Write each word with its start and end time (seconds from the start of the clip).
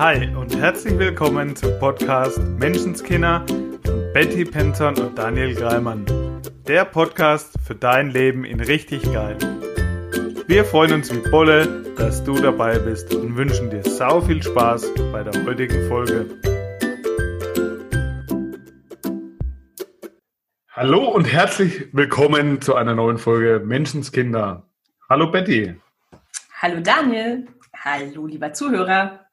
Hi 0.00 0.34
und 0.34 0.56
herzlich 0.56 0.98
willkommen 0.98 1.54
zum 1.54 1.78
Podcast 1.78 2.38
Menschenskinder 2.38 3.44
von 3.84 4.12
Betty 4.14 4.46
Penton 4.46 4.96
und 4.96 5.18
Daniel 5.18 5.54
Greimann. 5.54 6.06
Der 6.66 6.86
Podcast 6.86 7.52
für 7.62 7.74
dein 7.74 8.08
Leben 8.08 8.46
in 8.46 8.60
richtig 8.60 9.02
geil. 9.12 9.36
Wir 10.46 10.64
freuen 10.64 10.94
uns 10.94 11.14
wie 11.14 11.30
Bolle, 11.30 11.84
dass 11.98 12.24
du 12.24 12.32
dabei 12.40 12.78
bist 12.78 13.14
und 13.14 13.36
wünschen 13.36 13.68
dir 13.68 13.82
sau 13.82 14.22
viel 14.22 14.42
Spaß 14.42 14.90
bei 15.12 15.22
der 15.22 15.44
heutigen 15.44 15.86
Folge. 15.86 16.24
Hallo 20.70 21.10
und 21.10 21.26
herzlich 21.26 21.92
willkommen 21.92 22.62
zu 22.62 22.74
einer 22.74 22.94
neuen 22.94 23.18
Folge 23.18 23.62
Menschenskinder. 23.62 24.66
Hallo 25.10 25.30
Betty. 25.30 25.74
Hallo 26.62 26.80
Daniel. 26.80 27.46
Hallo 27.84 28.24
lieber 28.24 28.54
Zuhörer. 28.54 29.26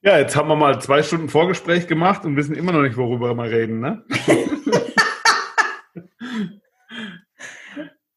Ja, 0.00 0.16
jetzt 0.16 0.36
haben 0.36 0.48
wir 0.48 0.54
mal 0.54 0.80
zwei 0.80 1.02
Stunden 1.02 1.28
Vorgespräch 1.28 1.88
gemacht 1.88 2.24
und 2.24 2.36
wissen 2.36 2.54
immer 2.54 2.70
noch 2.70 2.82
nicht, 2.82 2.96
worüber 2.96 3.34
wir 3.34 3.50
reden, 3.50 3.80
ne? 3.80 4.04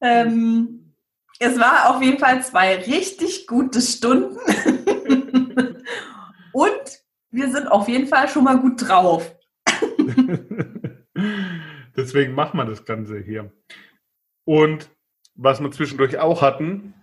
ähm, 0.01 0.93
es 1.39 1.59
war 1.59 1.89
auf 1.89 2.03
jeden 2.03 2.19
Fall 2.19 2.43
zwei 2.43 2.75
richtig 2.75 3.47
gute 3.47 3.81
Stunden. 3.81 4.37
und 6.53 7.03
wir 7.31 7.51
sind 7.51 7.67
auf 7.67 7.87
jeden 7.87 8.05
Fall 8.07 8.29
schon 8.29 8.43
mal 8.43 8.59
gut 8.59 8.87
drauf. 8.87 9.35
Deswegen 11.95 12.35
machen 12.35 12.57
wir 12.57 12.65
das 12.65 12.85
Ganze 12.85 13.17
hier. 13.17 13.51
Und 14.45 14.91
was 15.33 15.59
wir 15.59 15.71
zwischendurch 15.71 16.19
auch 16.19 16.43
hatten, 16.43 16.93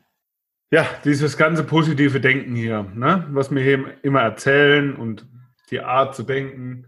ja, 0.70 0.86
dieses 1.04 1.36
ganze 1.36 1.64
positive 1.64 2.20
Denken 2.20 2.54
hier, 2.54 2.82
ne? 2.94 3.26
was 3.30 3.50
wir 3.50 3.62
hier 3.62 4.04
immer 4.04 4.20
erzählen 4.20 4.94
und 4.94 5.26
die 5.70 5.80
Art 5.80 6.14
zu 6.14 6.22
denken, 6.22 6.86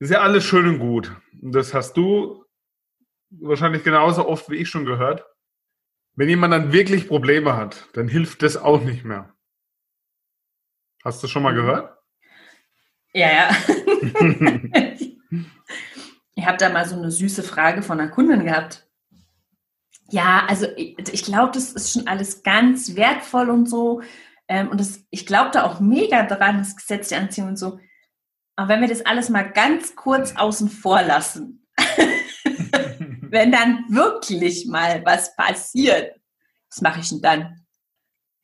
ist 0.00 0.10
ja 0.10 0.20
alles 0.20 0.44
schön 0.44 0.66
und 0.66 0.78
gut. 0.78 1.14
Und 1.40 1.52
das 1.52 1.74
hast 1.74 1.96
du 1.96 2.44
wahrscheinlich 3.30 3.84
genauso 3.84 4.26
oft 4.26 4.50
wie 4.50 4.56
ich 4.56 4.68
schon 4.68 4.84
gehört. 4.84 5.24
Wenn 6.14 6.28
jemand 6.28 6.52
dann 6.52 6.72
wirklich 6.72 7.06
Probleme 7.06 7.56
hat, 7.56 7.88
dann 7.92 8.08
hilft 8.08 8.42
das 8.42 8.56
auch 8.56 8.82
nicht 8.82 9.04
mehr. 9.04 9.34
Hast 11.04 11.22
du 11.22 11.28
schon 11.28 11.44
mal 11.44 11.52
mhm. 11.52 11.56
gehört? 11.56 11.98
Ja, 13.12 13.30
ja. 13.30 13.50
ich 16.34 16.46
habe 16.46 16.58
da 16.58 16.68
mal 16.70 16.86
so 16.86 16.96
eine 16.96 17.10
süße 17.10 17.42
Frage 17.44 17.82
von 17.82 18.00
einer 18.00 18.10
Kundin 18.10 18.44
gehabt. 18.44 18.87
Ja, 20.10 20.46
also 20.48 20.66
ich, 20.76 20.96
ich 21.12 21.22
glaube, 21.22 21.52
das 21.52 21.72
ist 21.72 21.92
schon 21.92 22.06
alles 22.06 22.42
ganz 22.42 22.96
wertvoll 22.96 23.50
und 23.50 23.68
so. 23.68 24.02
Ähm, 24.48 24.68
und 24.68 24.80
das, 24.80 25.04
ich 25.10 25.26
glaube 25.26 25.50
da 25.52 25.64
auch 25.64 25.80
mega 25.80 26.24
dran, 26.24 26.58
das 26.58 26.76
Gesetz 26.76 27.08
der 27.08 27.20
Anziehung 27.20 27.48
und 27.48 27.58
so. 27.58 27.78
Aber 28.56 28.70
wenn 28.70 28.80
wir 28.80 28.88
das 28.88 29.04
alles 29.04 29.28
mal 29.28 29.42
ganz 29.42 29.94
kurz 29.94 30.34
außen 30.34 30.70
vor 30.70 31.02
lassen, 31.02 31.66
wenn 33.30 33.52
dann 33.52 33.84
wirklich 33.88 34.66
mal 34.66 35.04
was 35.04 35.36
passiert, 35.36 36.18
was 36.70 36.80
mache 36.80 37.00
ich 37.00 37.10
denn 37.10 37.20
dann? 37.22 37.66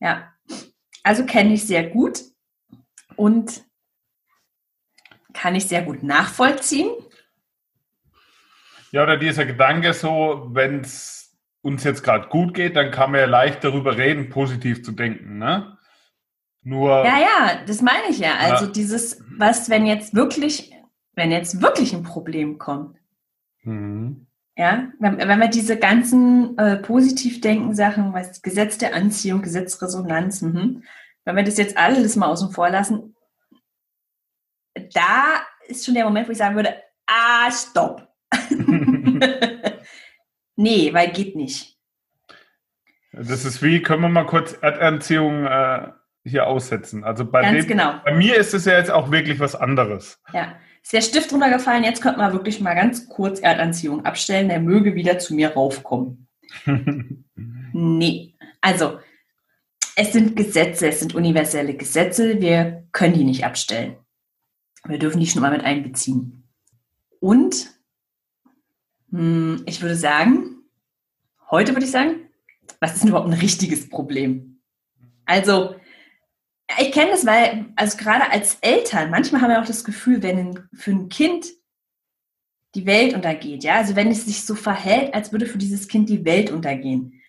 Ja, 0.01 0.33
also 1.03 1.25
kenne 1.25 1.55
ich 1.55 1.67
sehr 1.67 1.89
gut 1.89 2.21
und 3.17 3.65
kann 5.33 5.55
ich 5.55 5.67
sehr 5.67 5.83
gut 5.83 6.03
nachvollziehen. 6.03 6.91
Ja, 8.93 9.03
oder 9.03 9.17
dieser 9.17 9.47
Gedanke 9.47 9.93
so, 9.93 10.49
wenn 10.53 10.81
es 10.83 11.24
uns 11.65 11.83
jetzt 11.83 12.03
gerade 12.03 12.29
gut 12.29 12.53
geht, 12.53 12.77
dann 12.77 12.91
kann 12.91 13.11
man 13.11 13.21
ja 13.21 13.27
leicht 13.27 13.65
darüber 13.65 13.97
reden, 13.97 14.29
positiv 14.29 14.85
zu 14.85 14.93
denken. 14.93 15.39
Ne? 15.39 15.79
Nur. 16.63 16.91
Ja, 17.05 17.19
ja, 17.19 17.65
das 17.67 17.81
meine 17.81 18.09
ich 18.11 18.19
ja. 18.19 18.35
Also 18.39 18.67
ja. 18.67 18.71
dieses, 18.71 19.23
was, 19.39 19.71
wenn 19.71 19.87
jetzt 19.87 20.15
wirklich, 20.15 20.73
wenn 21.15 21.31
jetzt 21.31 21.63
wirklich 21.63 21.95
ein 21.95 22.03
Problem 22.03 22.59
kommt. 22.59 22.99
Mhm. 23.63 24.27
Ja, 24.57 24.89
wenn, 25.01 25.17
wenn 25.19 25.39
wir 25.39 25.49
diese 25.49 25.79
ganzen 25.79 26.57
äh, 26.59 26.77
Positivdenken-Sachen, 26.77 28.13
was 28.13 28.43
Gesetz 28.43 28.79
der 28.79 28.95
Anziehung, 28.95 29.43
Gesetzresonanz, 29.43 30.43
mh, 30.43 30.83
wenn 31.25 31.37
wir 31.37 31.45
das 31.45 31.57
jetzt 31.57 31.79
alles 31.79 32.15
mal 32.15 32.29
außen 32.29 32.53
vor 32.53 32.69
lassen, 32.69 33.17
da 34.93 35.43
ist 35.67 35.85
schon 35.85 35.95
der 35.95 36.05
Moment, 36.05 36.29
wo 36.29 36.33
ich 36.33 36.39
sagen 36.39 36.57
würde, 36.57 36.75
ah, 37.07 37.51
stopp. 37.51 38.07
Nee, 40.57 40.93
weil 40.93 41.11
geht 41.11 41.37
nicht. 41.37 41.77
Das 43.13 43.45
ist 43.45 43.63
wie, 43.63 43.81
können 43.83 44.03
wir 44.03 44.09
mal 44.09 44.27
kurz 44.27 44.57
Erdanziehung 44.61 45.47
äh, 45.47 45.89
hier 46.25 46.47
aussetzen. 46.47 47.05
Also 47.05 47.25
bei, 47.25 47.43
Ganz 47.43 47.67
dem, 47.67 47.69
genau. 47.69 47.95
bei 48.05 48.15
mir 48.15 48.37
ist 48.37 48.55
es 48.55 48.65
ja 48.65 48.77
jetzt 48.77 48.91
auch 48.91 49.11
wirklich 49.11 49.39
was 49.39 49.55
anderes. 49.55 50.21
Ja, 50.33 50.57
ist 50.83 50.93
der 50.93 51.01
Stift 51.01 51.33
runtergefallen, 51.33 51.85
jetzt 51.85 52.03
könnte 52.03 52.19
man 52.19 52.33
wirklich 52.33 52.61
mal 52.61 52.75
ganz 52.75 53.09
kurz 53.09 53.41
Erdanziehung 53.41 54.05
abstellen, 54.05 54.49
der 54.49 54.61
möge 54.61 54.95
wieder 54.95 55.19
zu 55.19 55.35
mir 55.35 55.51
raufkommen. 55.51 56.29
nee, 57.73 58.35
also 58.61 58.99
es 59.97 60.13
sind 60.13 60.37
Gesetze, 60.37 60.89
es 60.89 61.01
sind 61.01 61.15
universelle 61.15 61.75
Gesetze, 61.75 62.41
wir 62.41 62.85
können 62.93 63.15
die 63.15 63.25
nicht 63.25 63.45
abstellen. 63.45 63.97
Wir 64.87 64.99
dürfen 64.99 65.21
die 65.21 65.27
schon 65.27 65.43
mal 65.43 65.53
mit 65.53 65.65
einbeziehen. 65.65 66.49
Und 67.21 67.71
ich 69.67 69.81
würde 69.81 69.95
sagen, 69.95 70.65
heute 71.51 71.73
würde 71.73 71.85
ich 71.85 71.93
sagen, 71.93 72.29
was 72.81 72.95
ist 72.95 73.03
denn 73.03 73.11
überhaupt 73.11 73.29
ein 73.29 73.39
richtiges 73.39 73.89
Problem? 73.89 74.61
Also, 75.25 75.77
ich 76.81 76.93
kenne 76.93 77.13
das, 77.13 77.25
weil, 77.25 77.67
also 77.77 77.97
gerade 77.97 78.31
als 78.31 78.57
Eltern, 78.61 79.11
manchmal 79.11 79.41
haben 79.41 79.51
wir 79.51 79.61
auch 79.61 79.67
das 79.67 79.85
Gefühl, 79.85 80.23
wenn 80.23 80.69
für 80.73 80.91
ein 80.91 81.09
Kind 81.09 81.47
die 82.75 82.87
Welt 82.87 83.15
untergeht, 83.15 83.63
ja, 83.63 83.77
also 83.77 83.95
wenn 83.95 84.11
es 84.11 84.25
sich 84.25 84.45
so 84.45 84.57
verhält, 84.57 85.15
als 85.15 85.31
würde 85.31 85.47
für 85.47 85.59
dieses 85.59 85.87
Kind 85.87 86.09
die 86.09 86.25
Welt 86.25 86.51
untergehen. 86.51 87.23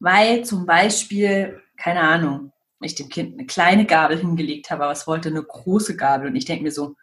Weil 0.00 0.44
zum 0.44 0.66
Beispiel, 0.66 1.62
keine 1.78 2.00
Ahnung, 2.00 2.52
ich 2.80 2.94
dem 2.94 3.08
Kind 3.08 3.38
eine 3.38 3.46
kleine 3.46 3.86
Gabel 3.86 4.18
hingelegt 4.18 4.70
habe, 4.70 4.84
aber 4.84 4.92
es 4.92 5.06
wollte 5.06 5.30
eine 5.30 5.42
große 5.42 5.96
Gabel 5.96 6.28
und 6.28 6.36
ich 6.36 6.44
denke 6.44 6.64
mir 6.64 6.72
so, 6.72 6.96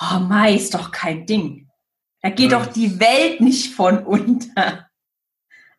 oh 0.00 0.18
Mai, 0.18 0.54
ist 0.54 0.74
doch 0.74 0.90
kein 0.90 1.26
Ding. 1.26 1.65
Da 2.26 2.32
geht 2.32 2.50
doch 2.50 2.66
die 2.66 2.98
Welt 2.98 3.40
nicht 3.40 3.72
von 3.72 4.04
unter. 4.04 4.88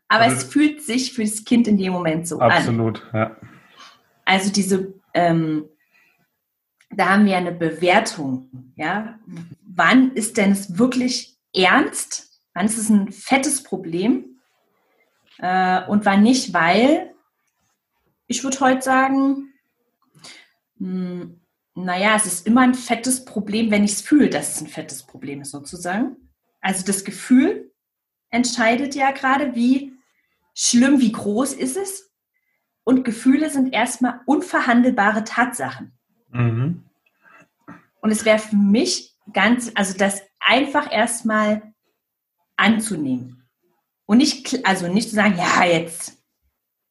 Aber 0.08 0.24
also, 0.24 0.38
es 0.38 0.44
fühlt 0.46 0.82
sich 0.82 1.12
für 1.12 1.26
das 1.26 1.44
Kind 1.44 1.68
in 1.68 1.78
dem 1.78 1.92
Moment 1.92 2.26
so 2.26 2.40
absolut, 2.40 3.04
an. 3.12 3.12
Absolut, 3.12 3.14
ja. 3.14 3.38
Also 4.24 4.50
diese, 4.54 4.94
ähm, 5.14 5.66
da 6.90 7.10
haben 7.10 7.26
wir 7.26 7.36
eine 7.36 7.52
Bewertung, 7.52 8.72
ja. 8.78 9.20
Wann 9.66 10.14
ist 10.14 10.38
denn 10.38 10.54
es 10.54 10.78
wirklich 10.78 11.36
ernst? 11.54 12.40
Wann 12.54 12.68
ist 12.68 12.78
es 12.78 12.88
ein 12.88 13.12
fettes 13.12 13.62
Problem? 13.62 14.40
Äh, 15.40 15.84
und 15.88 16.06
wann 16.06 16.24
nicht, 16.24 16.54
weil 16.54 17.14
ich 18.28 18.42
würde 18.46 18.62
heute 18.62 18.84
sagen, 18.84 19.52
mh, 20.78 21.22
hm, 21.22 21.42
naja, 21.76 22.16
es 22.16 22.26
ist 22.26 22.48
immer 22.48 22.62
ein 22.62 22.74
fettes 22.74 23.26
Problem, 23.26 23.70
wenn 23.70 23.84
ich 23.84 23.92
es 23.92 24.02
fühle, 24.02 24.30
dass 24.30 24.56
es 24.56 24.62
ein 24.62 24.68
fettes 24.68 25.04
Problem 25.04 25.42
ist, 25.42 25.52
sozusagen. 25.52 26.16
Also 26.62 26.86
das 26.86 27.04
Gefühl 27.04 27.72
entscheidet 28.30 28.96
ja 28.96 29.12
gerade, 29.12 29.56
wie 29.56 29.94
schlimm, 30.54 31.00
wie 31.00 31.12
groß 31.12 31.54
ist 31.54 31.78
es. 31.78 32.12
Und 32.84 33.04
Gefühle 33.04 33.50
sind 33.50 33.74
erstmal 33.74 34.22
unverhandelbare 34.26 35.24
Tatsachen. 35.24 35.98
Mhm. 36.30 36.84
Und 38.02 38.12
es 38.12 38.26
wäre 38.26 38.40
für 38.40 38.56
mich 38.56 39.14
ganz, 39.34 39.72
also 39.76 39.98
das 39.98 40.22
einfach 40.40 40.92
erstmal 40.92 41.74
anzunehmen. 42.56 43.44
Und 44.06 44.20
nicht, 44.20 44.66
also 44.66 44.88
nicht 44.88 45.10
zu 45.10 45.16
sagen, 45.16 45.36
ja, 45.38 45.66
jetzt, 45.66 46.24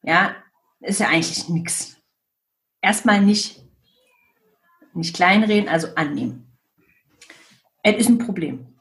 ja, 0.02 0.36
ist 0.80 1.00
ja 1.00 1.08
eigentlich 1.08 1.48
nichts. 1.48 1.96
Erstmal 2.82 3.22
nicht, 3.22 3.62
nicht 4.92 5.16
kleinreden, 5.16 5.68
also 5.68 5.94
annehmen. 5.94 6.58
Es 7.82 7.96
ist 7.96 8.08
ein 8.08 8.18
Problem. 8.18 8.75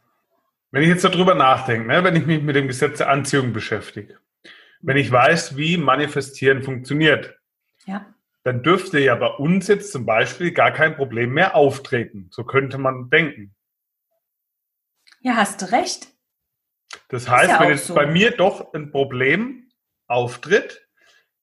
Wenn 0.76 0.84
ich 0.84 0.90
jetzt 0.90 1.06
darüber 1.06 1.36
nachdenke, 1.36 1.88
ne, 1.88 2.04
wenn 2.04 2.18
ich 2.18 2.26
mich 2.26 2.42
mit 2.42 2.54
dem 2.58 2.68
Gesetz 2.68 2.98
der 2.98 3.10
Anziehung 3.10 3.54
beschäftige, 3.54 4.20
wenn 4.82 4.98
ich 4.98 5.10
weiß, 5.10 5.56
wie 5.56 5.78
Manifestieren 5.78 6.64
funktioniert, 6.64 7.40
ja. 7.86 8.14
dann 8.44 8.62
dürfte 8.62 9.00
ja 9.00 9.16
bei 9.16 9.28
uns 9.28 9.70
jetzt 9.70 9.94
zum 9.94 10.06
Beispiel 10.06 10.52
gar 10.52 10.72
kein 10.72 10.98
Problem 10.98 11.30
mehr 11.30 11.56
auftreten. 11.56 12.28
So 12.30 12.44
könnte 12.44 12.78
man 12.78 13.10
denken. 13.10 13.56
Ja, 15.22 15.38
hast 15.38 15.62
du 15.62 15.72
recht. 15.72 16.10
Das 17.08 17.30
heißt, 17.30 17.52
ja 17.52 17.60
wenn 17.62 17.70
jetzt 17.70 17.88
so. 17.88 17.96
bei 17.96 18.06
mir 18.06 18.32
doch 18.32 18.74
ein 18.74 18.92
Problem 18.92 19.72
auftritt, 20.08 20.90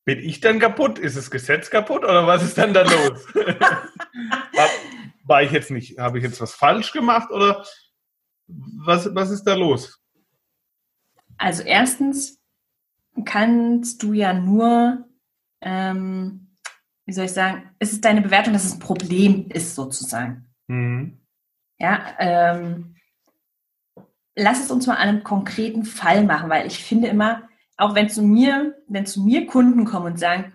bin 0.05 0.19
ich 0.19 0.41
dann 0.41 0.59
kaputt? 0.59 0.99
Ist 0.99 1.17
das 1.17 1.31
Gesetz 1.31 1.71
kaputt 1.71 2.05
oder 2.05 2.27
was 2.27 2.43
ist 2.43 2.59
dann 2.59 2.75
da 2.75 2.83
los? 2.83 3.27
war, 3.35 4.69
war 5.25 5.43
ich 5.43 5.53
jetzt 5.53 5.71
nicht, 5.71 5.99
habe 5.99 6.19
ich 6.19 6.25
jetzt 6.25 6.43
was 6.43 6.53
falsch 6.53 6.93
gemacht 6.93 7.31
oder 7.31 7.65
was, 8.47 9.15
was 9.15 9.31
ist 9.31 9.45
da 9.45 9.55
los? 9.55 10.01
Also 11.39 11.63
erstens 11.63 12.41
kannst 13.25 14.03
du 14.03 14.13
ja 14.13 14.33
nur, 14.33 15.09
ähm, 15.61 16.57
wie 17.05 17.13
soll 17.13 17.27
ich 17.27 17.33
sagen, 17.33 17.71
es 17.79 17.93
ist 17.93 18.05
deine 18.05 18.23
Bewertung, 18.23 18.53
dass 18.53 18.65
es 18.65 18.75
ein 18.75 18.81
Problem 18.81 19.49
ist, 19.49 19.75
sozusagen. 19.75 20.49
Mhm. 20.69 21.19
Ja, 21.79 22.15
ähm, 22.19 22.97
lass 24.37 24.63
es 24.63 24.71
uns 24.71 24.87
mal 24.87 24.95
an 24.95 25.09
einem 25.09 25.25
konkreten 25.25 25.85
Fall 25.85 26.25
machen, 26.25 26.49
weil 26.49 26.67
ich 26.67 26.83
finde 26.83 27.09
immer, 27.09 27.49
auch 27.77 27.95
wenn 27.95 28.09
zu 28.09 28.23
mir, 28.23 28.77
wenn 28.89 29.07
zu 29.07 29.23
mir 29.23 29.47
Kunden 29.47 29.85
kommen 29.85 30.07
und 30.07 30.19
sagen, 30.19 30.53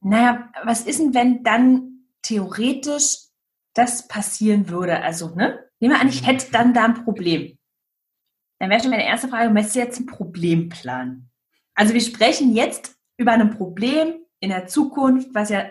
naja, 0.00 0.50
was 0.64 0.82
ist 0.82 1.00
denn, 1.00 1.14
wenn 1.14 1.42
dann 1.42 2.06
theoretisch 2.22 3.18
das 3.74 4.08
passieren 4.08 4.68
würde? 4.68 5.02
Also, 5.02 5.34
ne? 5.34 5.69
Nehmen 5.80 5.94
wir 5.94 6.00
an, 6.00 6.08
ich 6.08 6.26
hätte 6.26 6.52
dann 6.52 6.74
da 6.74 6.84
ein 6.84 7.04
Problem. 7.04 7.58
Dann 8.58 8.70
wäre 8.70 8.80
schon 8.80 8.90
meine 8.90 9.06
erste 9.06 9.28
Frage, 9.28 9.50
möchtest 9.50 9.76
du 9.76 9.80
jetzt 9.80 9.96
einen 9.98 10.06
Problemplan? 10.06 11.30
Also 11.74 11.94
wir 11.94 12.00
sprechen 12.02 12.54
jetzt 12.54 12.94
über 13.16 13.32
ein 13.32 13.50
Problem 13.50 14.14
in 14.40 14.50
der 14.50 14.66
Zukunft, 14.66 15.28
was 15.34 15.48
ja 15.48 15.64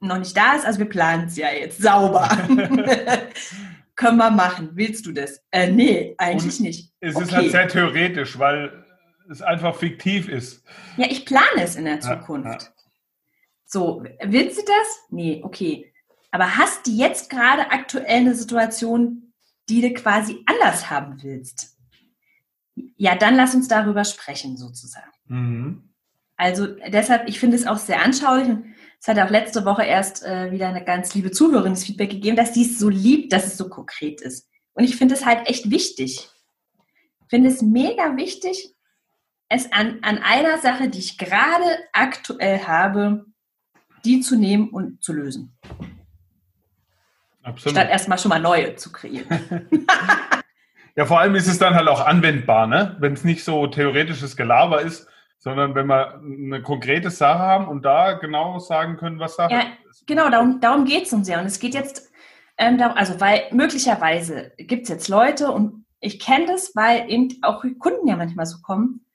noch 0.00 0.18
nicht 0.18 0.36
da 0.36 0.54
ist. 0.54 0.64
Also 0.64 0.78
wir 0.78 0.88
planen 0.88 1.26
es 1.26 1.36
ja 1.36 1.48
jetzt 1.50 1.82
sauber. 1.82 2.28
Können 3.96 4.18
wir 4.18 4.30
machen. 4.30 4.70
Willst 4.74 5.06
du 5.06 5.12
das? 5.12 5.42
Äh, 5.50 5.70
nee, 5.70 6.14
eigentlich 6.18 6.58
Und 6.58 6.66
nicht. 6.66 6.92
Es 7.00 7.16
okay. 7.16 7.24
ist 7.24 7.32
halt 7.34 7.50
sehr 7.50 7.68
theoretisch, 7.68 8.38
weil 8.38 8.84
es 9.28 9.42
einfach 9.42 9.74
fiktiv 9.74 10.28
ist. 10.28 10.62
Ja, 10.96 11.06
ich 11.10 11.24
plane 11.24 11.62
es 11.62 11.76
in 11.76 11.86
der 11.86 12.00
Zukunft. 12.00 12.62
Ja, 12.62 12.68
ja. 12.68 12.74
So, 13.64 14.04
willst 14.22 14.58
du 14.58 14.62
das? 14.62 15.00
Nee, 15.10 15.40
okay. 15.42 15.92
Aber 16.30 16.56
hast 16.56 16.86
du 16.86 16.90
jetzt 16.90 17.30
gerade 17.30 17.70
aktuell 17.70 18.20
eine 18.20 18.34
Situation, 18.34 19.25
die 19.68 19.80
du 19.80 19.92
quasi 19.94 20.42
anders 20.46 20.90
haben 20.90 21.22
willst? 21.22 21.76
Ja, 22.96 23.16
dann 23.16 23.36
lass 23.36 23.54
uns 23.54 23.68
darüber 23.68 24.04
sprechen, 24.04 24.56
sozusagen. 24.56 25.10
Mhm. 25.26 25.94
Also 26.36 26.66
deshalb, 26.66 27.28
ich 27.28 27.40
finde 27.40 27.56
es 27.56 27.66
auch 27.66 27.78
sehr 27.78 28.02
anschaulich. 28.02 28.48
Es 29.00 29.08
hat 29.08 29.18
auch 29.18 29.30
letzte 29.30 29.64
Woche 29.64 29.84
erst 29.84 30.24
äh, 30.24 30.50
wieder 30.50 30.68
eine 30.68 30.84
ganz 30.84 31.14
liebe 31.14 31.30
Zuhörerin 31.30 31.72
das 31.72 31.84
Feedback 31.84 32.10
gegeben, 32.10 32.36
dass 32.36 32.54
sie 32.54 32.62
es 32.62 32.78
so 32.78 32.88
liebt, 32.88 33.32
dass 33.32 33.46
es 33.46 33.56
so 33.56 33.68
konkret 33.68 34.20
ist. 34.20 34.48
Und 34.72 34.84
ich 34.84 34.96
finde 34.96 35.14
es 35.14 35.24
halt 35.24 35.48
echt 35.48 35.70
wichtig. 35.70 36.28
Ich 37.20 37.30
finde 37.30 37.48
es 37.48 37.62
mega 37.62 38.16
wichtig, 38.16 38.74
es 39.48 39.72
an, 39.72 39.98
an 40.02 40.18
einer 40.18 40.58
Sache, 40.58 40.88
die 40.88 40.98
ich 40.98 41.18
gerade 41.18 41.78
aktuell 41.92 42.60
habe, 42.60 43.26
die 44.04 44.20
zu 44.20 44.36
nehmen 44.36 44.68
und 44.68 45.02
zu 45.02 45.12
lösen. 45.12 45.56
Absolut. 47.46 47.76
Statt 47.76 47.90
erstmal 47.90 48.18
schon 48.18 48.30
mal 48.30 48.40
neue 48.40 48.74
zu 48.74 48.90
kreieren. 48.90 49.26
ja, 50.96 51.06
vor 51.06 51.20
allem 51.20 51.36
ist 51.36 51.46
es 51.46 51.58
dann 51.58 51.74
halt 51.74 51.86
auch 51.86 52.04
anwendbar, 52.04 52.66
ne? 52.66 52.96
Wenn 52.98 53.12
es 53.12 53.22
nicht 53.22 53.44
so 53.44 53.68
theoretisches 53.68 54.36
Gelaber 54.36 54.82
ist, 54.82 55.06
sondern 55.38 55.76
wenn 55.76 55.86
wir 55.86 56.20
eine 56.20 56.60
konkrete 56.60 57.08
Sache 57.10 57.38
haben 57.38 57.68
und 57.68 57.84
da 57.84 58.14
genau 58.14 58.58
sagen 58.58 58.96
können, 58.96 59.20
was 59.20 59.36
Sache 59.36 59.52
ja, 59.52 59.62
ist. 59.88 60.04
Genau, 60.08 60.28
darum, 60.28 60.60
darum 60.60 60.84
geht 60.84 61.04
es 61.04 61.12
uns 61.12 61.28
ja. 61.28 61.38
Und 61.38 61.46
es 61.46 61.60
geht 61.60 61.74
jetzt, 61.74 62.10
ähm, 62.58 62.78
darum, 62.78 62.96
also 62.96 63.20
weil 63.20 63.44
möglicherweise 63.52 64.50
gibt 64.58 64.82
es 64.84 64.88
jetzt 64.88 65.08
Leute 65.08 65.52
und 65.52 65.84
ich 66.00 66.18
kenne 66.18 66.46
das, 66.46 66.74
weil 66.74 67.08
eben 67.08 67.28
auch 67.42 67.62
Kunden 67.78 68.08
ja 68.08 68.16
manchmal 68.16 68.46
so 68.46 68.58
kommen, 68.60 69.05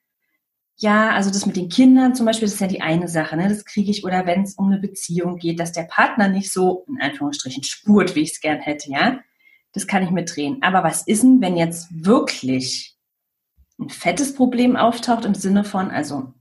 ja, 0.82 1.10
also 1.10 1.30
das 1.30 1.46
mit 1.46 1.56
den 1.56 1.68
Kindern 1.68 2.16
zum 2.16 2.26
Beispiel, 2.26 2.46
das 2.46 2.54
ist 2.54 2.60
ja 2.60 2.66
die 2.66 2.80
eine 2.80 3.06
Sache, 3.06 3.36
ne? 3.36 3.48
das 3.48 3.64
kriege 3.64 3.88
ich, 3.88 4.04
oder 4.04 4.26
wenn 4.26 4.42
es 4.42 4.54
um 4.54 4.66
eine 4.66 4.80
Beziehung 4.80 5.36
geht, 5.36 5.60
dass 5.60 5.70
der 5.70 5.84
Partner 5.84 6.28
nicht 6.28 6.52
so, 6.52 6.84
in 6.88 7.00
Anführungsstrichen, 7.00 7.62
spurt, 7.62 8.16
wie 8.16 8.22
ich 8.22 8.32
es 8.32 8.40
gern 8.40 8.58
hätte, 8.58 8.90
ja, 8.90 9.20
das 9.72 9.86
kann 9.86 10.02
ich 10.02 10.10
mitdrehen. 10.10 10.58
Aber 10.60 10.82
was 10.82 11.06
ist 11.06 11.22
denn, 11.22 11.40
wenn 11.40 11.56
jetzt 11.56 11.86
wirklich 12.04 12.96
ein 13.78 13.90
fettes 13.90 14.34
Problem 14.34 14.74
auftaucht 14.74 15.24
im 15.24 15.36
Sinne 15.36 15.62
von, 15.62 15.88
also 15.92 16.34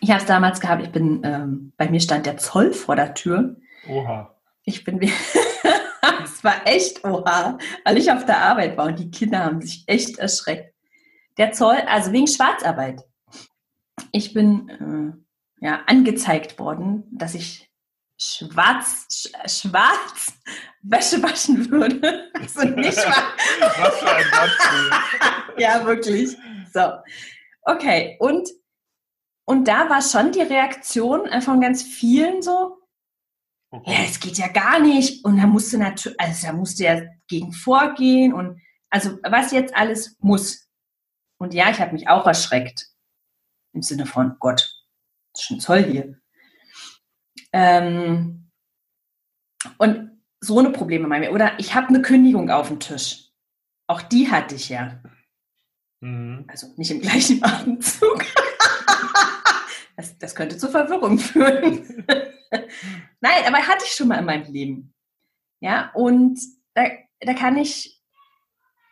ich 0.00 0.10
habe 0.10 0.20
es 0.20 0.26
damals 0.26 0.58
gehabt, 0.58 0.82
ich 0.82 0.90
bin, 0.90 1.20
ähm, 1.22 1.72
bei 1.76 1.88
mir 1.88 2.00
stand 2.00 2.26
der 2.26 2.38
Zoll 2.38 2.72
vor 2.72 2.96
der 2.96 3.14
Tür. 3.14 3.58
Oha. 3.88 4.34
Ich 4.64 4.82
bin, 4.82 5.00
es 6.24 6.42
war 6.42 6.66
echt 6.66 7.04
oha, 7.04 7.58
weil 7.84 7.96
ich 7.96 8.10
auf 8.10 8.26
der 8.26 8.38
Arbeit 8.38 8.76
war 8.76 8.86
und 8.86 8.98
die 8.98 9.12
Kinder 9.12 9.44
haben 9.44 9.60
sich 9.60 9.84
echt 9.86 10.18
erschreckt. 10.18 10.74
Der 11.38 11.52
Zoll, 11.52 11.76
also 11.86 12.10
wegen 12.10 12.26
Schwarzarbeit 12.26 13.04
ich 14.12 14.32
bin 14.32 14.68
äh, 15.60 15.64
ja 15.64 15.82
angezeigt 15.86 16.58
worden, 16.58 17.04
dass 17.10 17.34
ich 17.34 17.70
schwarz, 18.18 19.06
sch 19.10 19.28
schwarz 19.46 20.32
Wäsche 20.82 21.22
waschen 21.22 21.70
würde. 21.70 22.30
Also 22.34 22.64
nicht 22.64 22.96
Was 22.96 23.98
für 23.98 24.10
ein 24.10 25.58
ja, 25.58 25.84
wirklich. 25.84 26.36
So. 26.72 26.92
Okay, 27.62 28.16
und, 28.20 28.48
und 29.46 29.66
da 29.66 29.88
war 29.88 30.02
schon 30.02 30.32
die 30.32 30.42
Reaktion 30.42 31.28
von 31.40 31.60
ganz 31.60 31.82
vielen 31.82 32.42
so, 32.42 32.78
okay. 33.70 33.92
ja, 33.92 33.98
es 34.04 34.20
geht 34.20 34.38
ja 34.38 34.48
gar 34.48 34.78
nicht. 34.78 35.24
Und 35.24 35.38
da 35.38 35.46
musste 35.46 35.78
natürlich, 35.78 36.20
also 36.20 36.46
da 36.46 36.52
musste 36.52 36.84
er 36.84 37.08
gegen 37.26 37.52
vorgehen 37.52 38.32
und 38.32 38.60
also 38.90 39.18
was 39.22 39.50
jetzt 39.50 39.74
alles 39.74 40.16
muss. 40.20 40.68
Und 41.38 41.52
ja, 41.52 41.70
ich 41.70 41.80
habe 41.80 41.92
mich 41.92 42.08
auch 42.08 42.26
erschreckt 42.26 42.86
im 43.76 43.82
Sinne 43.82 44.06
von 44.06 44.36
Gott, 44.40 44.82
das 45.32 45.42
ist 45.42 45.46
schon 45.46 45.60
Zoll 45.60 45.84
hier. 45.84 46.18
Ähm, 47.52 48.50
und 49.78 50.22
so 50.40 50.58
eine 50.58 50.70
Probleme 50.70 51.08
bei 51.08 51.20
mir. 51.20 51.32
Oder 51.32 51.58
ich 51.58 51.74
habe 51.74 51.88
eine 51.88 52.02
Kündigung 52.02 52.50
auf 52.50 52.68
dem 52.68 52.80
Tisch. 52.80 53.30
Auch 53.86 54.02
die 54.02 54.30
hatte 54.30 54.54
ich 54.54 54.68
ja. 54.68 55.00
Mhm. 56.00 56.44
Also 56.48 56.72
nicht 56.76 56.90
im 56.90 57.00
gleichen 57.00 57.40
Atemzug. 57.44 58.24
das, 59.96 60.18
das 60.18 60.34
könnte 60.34 60.56
zur 60.56 60.70
Verwirrung 60.70 61.18
führen. 61.18 62.04
Nein, 63.20 63.44
aber 63.46 63.58
hatte 63.58 63.84
ich 63.84 63.92
schon 63.92 64.08
mal 64.08 64.18
in 64.18 64.24
meinem 64.24 64.52
Leben. 64.52 64.94
Ja, 65.60 65.90
und 65.94 66.40
da, 66.74 66.84
da 67.20 67.34
kann 67.34 67.56
ich 67.56 68.00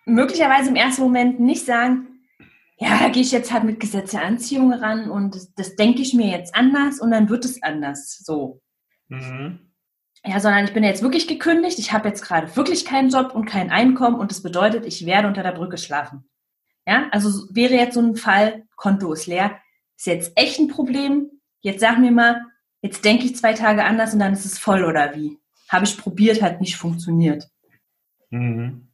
möglicherweise 0.06 0.70
im 0.70 0.76
ersten 0.76 1.02
Moment 1.02 1.40
nicht 1.40 1.64
sagen, 1.64 2.13
ja, 2.76 2.98
da 2.98 3.08
gehe 3.08 3.22
ich 3.22 3.30
jetzt 3.30 3.52
halt 3.52 3.64
mit 3.64 3.80
Gesetz 3.80 4.10
der 4.10 4.22
Anziehung 4.22 4.72
ran 4.72 5.10
und 5.10 5.34
das, 5.34 5.54
das 5.54 5.76
denke 5.76 6.02
ich 6.02 6.14
mir 6.14 6.28
jetzt 6.28 6.54
anders 6.54 7.00
und 7.00 7.10
dann 7.10 7.28
wird 7.28 7.44
es 7.44 7.62
anders. 7.62 8.18
So. 8.24 8.60
Mhm. 9.08 9.72
Ja, 10.24 10.40
sondern 10.40 10.64
ich 10.64 10.72
bin 10.72 10.82
jetzt 10.82 11.02
wirklich 11.02 11.28
gekündigt, 11.28 11.78
ich 11.78 11.92
habe 11.92 12.08
jetzt 12.08 12.22
gerade 12.22 12.56
wirklich 12.56 12.84
keinen 12.84 13.10
Job 13.10 13.34
und 13.34 13.44
kein 13.44 13.70
Einkommen 13.70 14.18
und 14.18 14.30
das 14.30 14.42
bedeutet, 14.42 14.86
ich 14.86 15.06
werde 15.06 15.28
unter 15.28 15.42
der 15.42 15.52
Brücke 15.52 15.78
schlafen. 15.78 16.28
Ja, 16.86 17.08
also 17.12 17.46
wäre 17.54 17.74
jetzt 17.74 17.94
so 17.94 18.00
ein 18.00 18.16
Fall, 18.16 18.66
Konto 18.76 19.12
ist 19.12 19.26
leer, 19.26 19.58
ist 19.96 20.06
jetzt 20.06 20.32
echt 20.36 20.58
ein 20.58 20.68
Problem. 20.68 21.30
Jetzt 21.60 21.80
sag 21.80 21.98
mir 21.98 22.10
mal, 22.10 22.42
jetzt 22.82 23.04
denke 23.04 23.24
ich 23.24 23.36
zwei 23.36 23.52
Tage 23.54 23.84
anders 23.84 24.12
und 24.12 24.18
dann 24.18 24.32
ist 24.32 24.44
es 24.44 24.58
voll 24.58 24.84
oder 24.84 25.14
wie? 25.14 25.38
Habe 25.68 25.84
ich 25.84 25.96
probiert, 25.96 26.42
hat 26.42 26.60
nicht 26.60 26.76
funktioniert. 26.76 27.48
Mhm. 28.30 28.88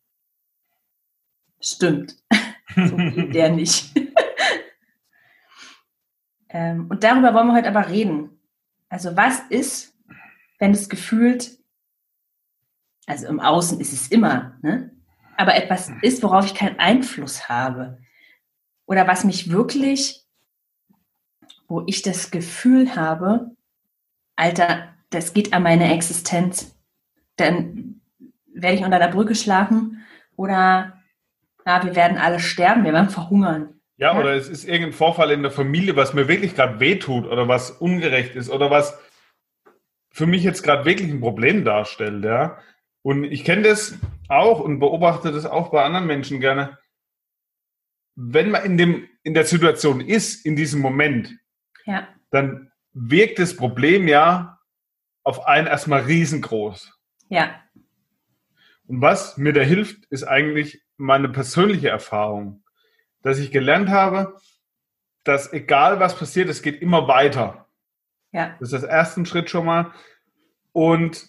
Stimmt. 1.61 2.17
So 2.75 2.97
geht 2.97 3.35
der 3.35 3.51
nicht. 3.51 3.97
ähm, 6.49 6.87
und 6.89 7.03
darüber 7.03 7.35
wollen 7.35 7.49
wir 7.49 7.55
heute 7.55 7.69
aber 7.69 7.89
reden. 7.89 8.41
Also 8.89 9.17
was 9.17 9.41
ist, 9.49 9.97
wenn 10.59 10.73
es 10.73 10.89
gefühlt, 10.89 11.59
also 13.07 13.27
im 13.27 13.41
Außen 13.41 13.81
ist 13.81 13.93
es 13.93 14.09
immer, 14.09 14.59
ne? 14.63 14.91
aber 15.37 15.55
etwas 15.55 15.91
ist, 16.03 16.23
worauf 16.23 16.45
ich 16.45 16.55
keinen 16.55 16.79
Einfluss 16.79 17.49
habe. 17.49 17.99
Oder 18.87 19.07
was 19.07 19.25
mich 19.25 19.51
wirklich, 19.51 20.27
wo 21.67 21.85
ich 21.87 22.03
das 22.03 22.31
Gefühl 22.31 22.97
habe, 22.97 23.57
Alter, 24.37 24.95
das 25.11 25.33
geht 25.33 25.53
an 25.53 25.63
meine 25.63 25.93
Existenz. 25.95 26.77
Dann 27.37 28.01
werde 28.53 28.77
ich 28.77 28.85
unter 28.85 28.99
der 28.99 29.09
Brücke 29.09 29.35
schlafen 29.35 30.05
oder 30.37 31.00
ja, 31.67 31.85
wir 31.85 31.95
werden 31.95 32.19
alle 32.19 32.41
sterben, 32.41 32.85
wir 32.85 32.93
werden 32.93 33.11
verhungern. 33.11 33.81
Ja, 33.97 34.15
ja. 34.15 34.19
oder 34.19 34.35
es 34.35 34.49
ist 34.49 34.65
irgendein 34.65 34.93
Vorfall 34.93 35.31
in 35.31 35.43
der 35.43 35.51
Familie, 35.51 35.97
was 35.97 36.15
mir 36.15 36.29
wirklich 36.29 36.55
gerade 36.55 36.81
wehtut 36.81 37.27
oder 37.27 37.49
was 37.49 37.71
ungerecht 37.71 38.35
ist 38.35 38.49
oder 38.51 38.71
was 38.71 38.99
für 40.11 40.27
mich 40.27 40.43
jetzt 40.43 40.63
gerade 40.63 40.85
wirklich 40.85 41.11
ein 41.11 41.21
Problem 41.21 41.65
darstellt, 41.65 42.25
ja. 42.25 42.59
Und 43.03 43.25
ich 43.25 43.45
kenne 43.45 43.63
das 43.63 43.99
auch 44.29 44.61
und 44.61 44.79
beobachte 44.79 45.33
das 45.33 45.47
auch 45.47 45.71
bei 45.71 45.83
anderen 45.83 46.07
Menschen 46.07 46.41
gerne. 46.41 46.79
Wenn 48.15 48.51
man 48.51 48.65
in, 48.65 48.77
dem, 48.77 49.09
in 49.23 49.35
der 49.35 49.45
Situation 49.45 50.01
ist, 50.01 50.45
in 50.45 50.57
diesem 50.57 50.81
Moment, 50.81 51.39
ja. 51.87 52.07
dann 52.31 52.71
wirkt 52.93 53.39
das 53.39 53.57
Problem 53.57 54.09
ja 54.09 54.59
auf 55.23 55.47
einen 55.47 55.67
erstmal 55.67 56.03
riesengroß. 56.03 56.93
Ja. 57.29 57.55
Und 58.87 59.01
was 59.01 59.37
mir 59.37 59.53
da 59.53 59.63
hilft, 59.63 60.05
ist 60.07 60.25
eigentlich 60.25 60.83
meine 61.01 61.29
persönliche 61.29 61.89
Erfahrung, 61.89 62.63
dass 63.23 63.39
ich 63.39 63.51
gelernt 63.51 63.89
habe, 63.89 64.37
dass 65.25 65.53
egal 65.53 65.99
was 66.01 66.17
passiert, 66.17 66.49
es 66.49 66.63
geht 66.63 66.81
immer 66.81 67.09
weiter. 67.09 67.67
Ja. 68.33 68.57
Das 68.61 68.73
ist 68.73 68.83
das 68.83 68.91
erste 68.91 69.25
Schritt 69.27 69.51
schon 69.51 69.67
mal. 69.67 69.93
Und 70.73 71.29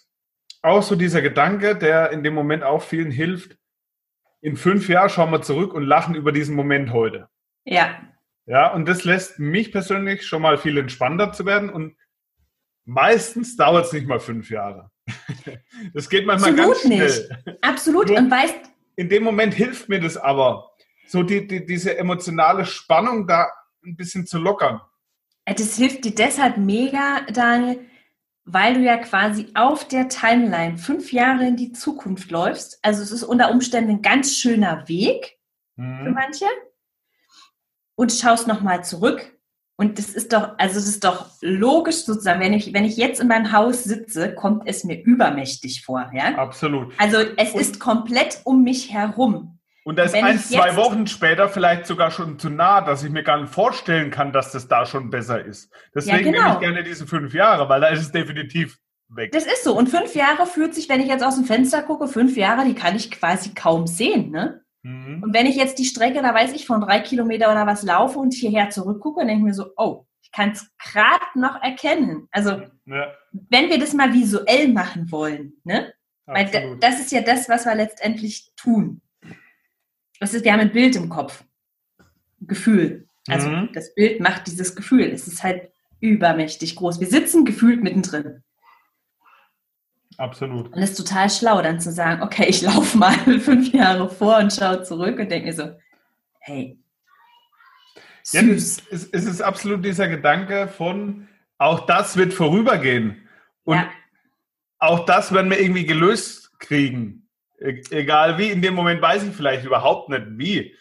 auch 0.61 0.83
so 0.83 0.95
dieser 0.95 1.21
Gedanke, 1.21 1.75
der 1.75 2.11
in 2.11 2.23
dem 2.23 2.33
Moment 2.33 2.63
auch 2.63 2.83
vielen 2.83 3.11
hilft, 3.11 3.57
in 4.41 4.55
fünf 4.55 4.89
Jahren 4.89 5.09
schauen 5.09 5.31
wir 5.31 5.41
zurück 5.41 5.73
und 5.73 5.83
lachen 5.83 6.15
über 6.15 6.31
diesen 6.31 6.55
Moment 6.55 6.91
heute. 6.91 7.29
Ja. 7.63 8.01
Ja, 8.45 8.73
und 8.73 8.87
das 8.87 9.03
lässt 9.03 9.39
mich 9.39 9.71
persönlich 9.71 10.25
schon 10.25 10.41
mal 10.41 10.57
viel 10.57 10.77
entspannter 10.77 11.31
zu 11.31 11.45
werden 11.45 11.69
und 11.69 11.95
meistens 12.85 13.55
dauert 13.55 13.85
es 13.85 13.93
nicht 13.93 14.07
mal 14.07 14.19
fünf 14.19 14.49
Jahre. 14.49 14.91
Das 15.93 16.09
geht 16.09 16.25
manchmal 16.25 16.51
Absolut 16.51 16.73
ganz 16.73 16.81
schnell. 16.81 17.29
Nicht. 17.45 17.63
Absolut. 17.63 18.11
Und 18.11 18.29
weißt, 18.29 18.70
in 19.01 19.09
dem 19.09 19.23
Moment 19.23 19.55
hilft 19.55 19.89
mir 19.89 19.99
das 19.99 20.15
aber, 20.15 20.71
so 21.07 21.23
die, 21.23 21.47
die, 21.47 21.65
diese 21.65 21.97
emotionale 21.97 22.67
Spannung 22.67 23.25
da 23.25 23.47
ein 23.83 23.95
bisschen 23.95 24.27
zu 24.27 24.37
lockern. 24.37 24.79
Das 25.45 25.75
hilft 25.75 26.05
dir 26.05 26.13
deshalb 26.13 26.57
mega, 26.57 27.21
Daniel, 27.33 27.83
weil 28.45 28.75
du 28.75 28.81
ja 28.81 28.97
quasi 28.97 29.47
auf 29.55 29.87
der 29.87 30.07
Timeline 30.07 30.77
fünf 30.77 31.11
Jahre 31.11 31.47
in 31.47 31.55
die 31.55 31.71
Zukunft 31.71 32.29
läufst. 32.29 32.77
Also 32.83 33.01
es 33.01 33.11
ist 33.11 33.23
unter 33.23 33.49
Umständen 33.49 33.89
ein 33.89 34.01
ganz 34.03 34.35
schöner 34.35 34.87
Weg 34.87 35.39
mhm. 35.77 36.03
für 36.03 36.11
manche. 36.11 36.45
Und 37.95 38.11
schaust 38.11 38.47
nochmal 38.47 38.83
zurück. 38.83 39.35
Und 39.81 39.97
das 39.97 40.09
ist 40.09 40.31
doch, 40.31 40.51
also 40.59 40.77
es 40.77 40.87
ist 40.87 41.03
doch 41.03 41.25
logisch 41.41 42.05
sozusagen, 42.05 42.39
wenn 42.39 42.53
ich, 42.53 42.71
wenn 42.71 42.85
ich 42.85 42.97
jetzt 42.97 43.19
in 43.19 43.27
meinem 43.27 43.51
Haus 43.51 43.83
sitze, 43.83 44.35
kommt 44.35 44.61
es 44.67 44.83
mir 44.83 45.01
übermächtig 45.01 45.83
vor. 45.83 46.07
Ja? 46.13 46.35
Absolut. 46.35 46.93
Also 46.99 47.17
es 47.35 47.53
Und 47.53 47.61
ist 47.61 47.79
komplett 47.79 48.41
um 48.43 48.63
mich 48.63 48.93
herum. 48.93 49.57
Und 49.83 49.97
da 49.97 50.03
ist 50.03 50.13
ein, 50.13 50.37
zwei 50.37 50.75
Wochen 50.75 51.07
später 51.07 51.49
vielleicht 51.49 51.87
sogar 51.87 52.11
schon 52.11 52.37
zu 52.37 52.51
nah, 52.51 52.81
dass 52.81 53.03
ich 53.03 53.09
mir 53.09 53.23
gar 53.23 53.41
nicht 53.41 53.51
vorstellen 53.51 54.11
kann, 54.11 54.31
dass 54.31 54.51
das 54.51 54.67
da 54.67 54.85
schon 54.85 55.09
besser 55.09 55.43
ist. 55.43 55.71
Deswegen 55.95 56.17
ja, 56.27 56.31
genau. 56.31 56.43
nehme 56.43 56.53
ich 56.53 56.59
gerne 56.59 56.83
diese 56.83 57.07
fünf 57.07 57.33
Jahre, 57.33 57.67
weil 57.67 57.81
da 57.81 57.87
ist 57.87 58.01
es 58.01 58.11
definitiv 58.11 58.77
weg. 59.09 59.31
Das 59.31 59.47
ist 59.47 59.63
so. 59.63 59.75
Und 59.75 59.89
fünf 59.89 60.13
Jahre 60.13 60.45
fühlt 60.45 60.75
sich, 60.75 60.89
wenn 60.89 61.01
ich 61.01 61.07
jetzt 61.07 61.23
aus 61.23 61.37
dem 61.37 61.45
Fenster 61.45 61.81
gucke, 61.81 62.07
fünf 62.07 62.37
Jahre, 62.37 62.65
die 62.65 62.75
kann 62.75 62.95
ich 62.95 63.09
quasi 63.09 63.55
kaum 63.55 63.87
sehen. 63.87 64.29
Ne? 64.29 64.60
Mhm. 64.83 65.23
Und 65.23 65.33
wenn 65.33 65.45
ich 65.45 65.55
jetzt 65.55 65.77
die 65.79 65.85
Strecke, 65.85 66.21
da 66.21 66.33
weiß 66.33 66.53
ich, 66.53 66.65
von 66.65 66.81
drei 66.81 66.99
Kilometer 66.99 67.51
oder 67.51 67.67
was 67.67 67.83
laufe 67.83 68.19
und 68.19 68.33
hierher 68.33 68.69
zurückgucke, 68.69 69.25
denke 69.25 69.39
ich 69.39 69.43
mir 69.43 69.53
so, 69.53 69.71
oh, 69.77 70.05
ich 70.21 70.31
kann 70.31 70.51
es 70.51 70.69
gerade 70.77 71.25
noch 71.35 71.61
erkennen. 71.61 72.27
Also, 72.31 72.61
ja. 72.85 73.13
wenn 73.31 73.69
wir 73.69 73.79
das 73.79 73.93
mal 73.93 74.13
visuell 74.13 74.69
machen 74.69 75.11
wollen, 75.11 75.53
ne? 75.63 75.93
Weil 76.25 76.77
das 76.79 76.99
ist 76.99 77.11
ja 77.11 77.21
das, 77.21 77.49
was 77.49 77.65
wir 77.65 77.75
letztendlich 77.75 78.51
tun. 78.55 79.01
Das 80.19 80.33
ist, 80.33 80.45
wir 80.45 80.53
haben 80.53 80.61
ein 80.61 80.71
Bild 80.71 80.95
im 80.95 81.09
Kopf. 81.09 81.43
Ein 82.39 82.47
Gefühl. 82.47 83.07
Also 83.27 83.49
mhm. 83.49 83.69
das 83.73 83.93
Bild 83.93 84.19
macht 84.21 84.47
dieses 84.47 84.75
Gefühl. 84.75 85.11
Es 85.11 85.27
ist 85.27 85.43
halt 85.43 85.71
übermächtig 85.99 86.75
groß. 86.75 86.99
Wir 86.99 87.07
sitzen 87.07 87.43
gefühlt 87.43 87.83
mittendrin. 87.83 88.43
Absolut. 90.21 90.71
Und 90.71 90.77
es 90.77 90.91
ist 90.91 90.97
total 90.97 91.31
schlau, 91.31 91.63
dann 91.63 91.79
zu 91.79 91.91
sagen, 91.91 92.21
okay, 92.21 92.45
ich 92.47 92.61
laufe 92.61 92.95
mal 92.95 93.13
fünf 93.39 93.73
Jahre 93.73 94.07
vor 94.07 94.37
und 94.37 94.53
schaue 94.53 94.83
zurück 94.83 95.17
und 95.17 95.31
denke 95.31 95.47
mir 95.47 95.53
so, 95.53 95.75
hey, 96.41 96.79
süß. 98.21 98.77
Ja, 98.77 98.83
es, 98.91 99.09
es, 99.11 99.25
ist 99.25 99.41
absolut 99.41 99.83
dieser 99.83 100.07
Gedanke 100.07 100.67
von, 100.67 101.27
auch 101.57 101.87
das 101.87 102.17
wird 102.17 102.35
vorübergehen. 102.35 103.27
Und 103.63 103.77
ja. 103.77 103.89
auch 104.77 105.07
das 105.07 105.33
werden 105.33 105.49
wir 105.49 105.59
irgendwie 105.59 105.87
gelöst 105.87 106.51
kriegen. 106.59 107.27
E-, 107.59 107.81
egal 107.89 108.37
wie, 108.37 108.51
in 108.51 108.61
dem 108.61 108.75
Moment 108.75 109.01
weiß 109.01 109.23
ich 109.23 109.33
vielleicht 109.33 109.65
überhaupt 109.65 110.09
nicht 110.09 110.37
wie. 110.37 110.77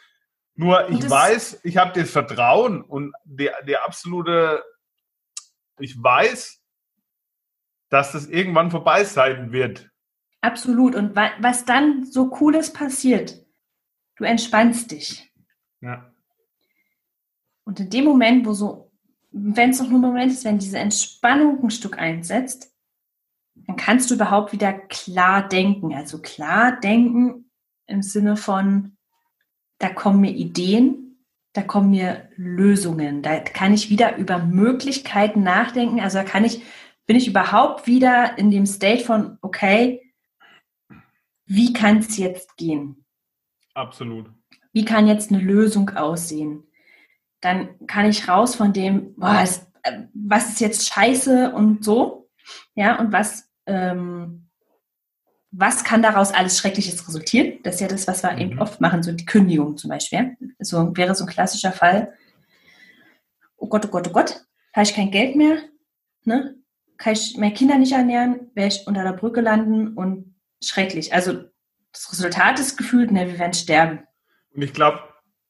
Nur 0.55 0.91
ich 0.91 1.09
weiß, 1.09 1.61
ich 1.65 1.79
habe 1.79 1.99
das 1.99 2.11
Vertrauen 2.11 2.83
und 2.83 3.15
die, 3.25 3.49
die 3.67 3.79
absolute, 3.79 4.63
ich 5.79 5.97
weiß, 5.97 6.60
dass 7.91 8.13
das 8.13 8.27
irgendwann 8.27 8.71
vorbei 8.71 9.05
sein 9.05 9.53
wird. 9.53 9.91
Absolut. 10.41 10.95
Und 10.95 11.15
was 11.15 11.65
dann 11.65 12.05
so 12.05 12.31
Cooles 12.31 12.73
passiert, 12.73 13.45
du 14.17 14.25
entspannst 14.25 14.91
dich. 14.91 15.31
Ja. 15.81 16.11
Und 17.65 17.79
in 17.81 17.91
dem 17.91 18.05
Moment, 18.05 18.47
wo 18.47 18.55
so, 18.55 18.91
wenn 19.33 19.71
es 19.71 19.81
noch 19.81 19.89
nur 19.89 19.99
ein 19.99 20.03
Moment 20.03 20.33
ist, 20.33 20.45
wenn 20.45 20.59
diese 20.59 20.79
Entspannung 20.79 21.63
ein 21.63 21.71
Stück 21.71 21.99
einsetzt, 21.99 22.73
dann 23.55 23.77
kannst 23.77 24.11
du 24.11 24.15
überhaupt 24.15 24.53
wieder 24.53 24.73
klar 24.73 25.47
denken. 25.47 25.95
Also 25.95 26.21
klar 26.21 26.81
denken 26.81 27.51
im 27.87 28.03
Sinne 28.03 28.37
von, 28.37 28.97
da 29.79 29.89
kommen 29.89 30.21
mir 30.21 30.33
Ideen, 30.33 31.25
da 31.53 31.63
kommen 31.63 31.91
mir 31.91 32.29
Lösungen, 32.37 33.23
da 33.23 33.41
kann 33.41 33.75
ich 33.75 33.91
wieder 33.91 34.17
über 34.17 34.39
Möglichkeiten 34.39 35.43
nachdenken. 35.43 36.01
Also 36.01 36.19
da 36.19 36.25
kann 36.25 36.45
ich, 36.45 36.63
bin 37.11 37.17
ich 37.17 37.27
überhaupt 37.27 37.89
wieder 37.89 38.39
in 38.39 38.53
dem 38.53 38.67
State 38.67 39.05
von, 39.05 39.37
okay, 39.43 40.01
wie 41.45 41.73
kann 41.73 41.97
es 41.97 42.17
jetzt 42.17 42.57
gehen? 42.57 43.05
Absolut. 43.75 44.31
Wie 44.73 44.85
kann 44.85 45.09
jetzt 45.09 45.33
eine 45.33 45.43
Lösung 45.43 45.91
aussehen? 45.91 46.63
Dann 47.41 47.85
kann 47.89 48.09
ich 48.09 48.29
raus 48.29 48.55
von 48.55 48.73
dem, 48.73 49.17
boah, 49.17 49.41
es, 49.43 49.67
äh, 49.83 50.03
was 50.15 50.51
ist 50.51 50.61
jetzt 50.61 50.87
scheiße 50.87 51.53
und 51.53 51.85
so, 51.85 52.31
ja, 52.77 53.01
und 53.01 53.11
was 53.11 53.51
ähm, 53.67 54.49
was 55.51 55.83
kann 55.83 56.03
daraus 56.03 56.33
alles 56.33 56.59
Schreckliches 56.59 57.09
resultieren? 57.09 57.59
Das 57.65 57.75
ist 57.75 57.81
ja 57.81 57.89
das, 57.89 58.07
was 58.07 58.23
wir 58.23 58.35
mhm. 58.35 58.39
eben 58.39 58.59
oft 58.61 58.81
machen, 58.81 59.03
so 59.03 59.11
die 59.11 59.27
Kündigung 59.27 59.77
zum 59.77 59.91
Beispiel. 59.91 60.37
So 60.61 60.97
wäre 60.97 61.17
so 61.17 61.25
ein 61.25 61.31
klassischer 61.31 61.73
Fall. 61.73 62.15
Oh 63.57 63.67
Gott, 63.67 63.85
oh 63.85 63.89
Gott, 63.89 64.07
oh 64.07 64.13
Gott, 64.13 64.47
habe 64.73 64.85
ich 64.85 64.95
kein 64.95 65.11
Geld 65.11 65.35
mehr, 65.35 65.59
ne? 66.23 66.55
Kann 67.01 67.15
ich 67.15 67.37
meine 67.39 67.55
Kinder 67.55 67.79
nicht 67.79 67.93
ernähren, 67.93 68.51
werde 68.55 68.75
ich 68.75 68.87
unter 68.87 69.03
der 69.03 69.15
Brücke 69.15 69.41
landen 69.41 69.95
und 69.95 70.35
schrecklich. 70.63 71.15
Also 71.15 71.45
das 71.93 72.13
Resultat 72.13 72.61
ist 72.61 72.77
gefühlt, 72.77 73.11
ne, 73.11 73.27
wir 73.27 73.39
werden 73.39 73.55
sterben. 73.55 74.01
Und 74.55 74.63
ich 74.63 74.75
glaube, 74.75 75.01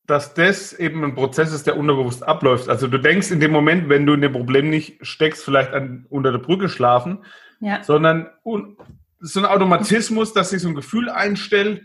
dass 0.06 0.32
das 0.32 0.72
eben 0.72 1.04
ein 1.04 1.14
Prozess 1.14 1.52
ist, 1.52 1.66
der 1.66 1.76
unterbewusst 1.76 2.22
abläuft. 2.22 2.68
Also 2.68 2.86
du 2.86 2.98
denkst 2.98 3.32
in 3.32 3.40
dem 3.40 3.50
Moment, 3.50 3.88
wenn 3.88 4.06
du 4.06 4.14
in 4.14 4.20
dem 4.20 4.32
Problem 4.32 4.70
nicht 4.70 5.04
steckst, 5.04 5.44
vielleicht 5.44 5.72
an, 5.72 6.06
unter 6.08 6.30
der 6.30 6.38
Brücke 6.38 6.68
schlafen, 6.68 7.24
ja. 7.60 7.82
sondern 7.82 8.30
un, 8.44 8.76
so 9.18 9.40
ein 9.40 9.46
Automatismus, 9.46 10.32
dass 10.32 10.50
sich 10.50 10.62
so 10.62 10.68
ein 10.68 10.74
Gefühl 10.76 11.10
einstellt 11.10 11.82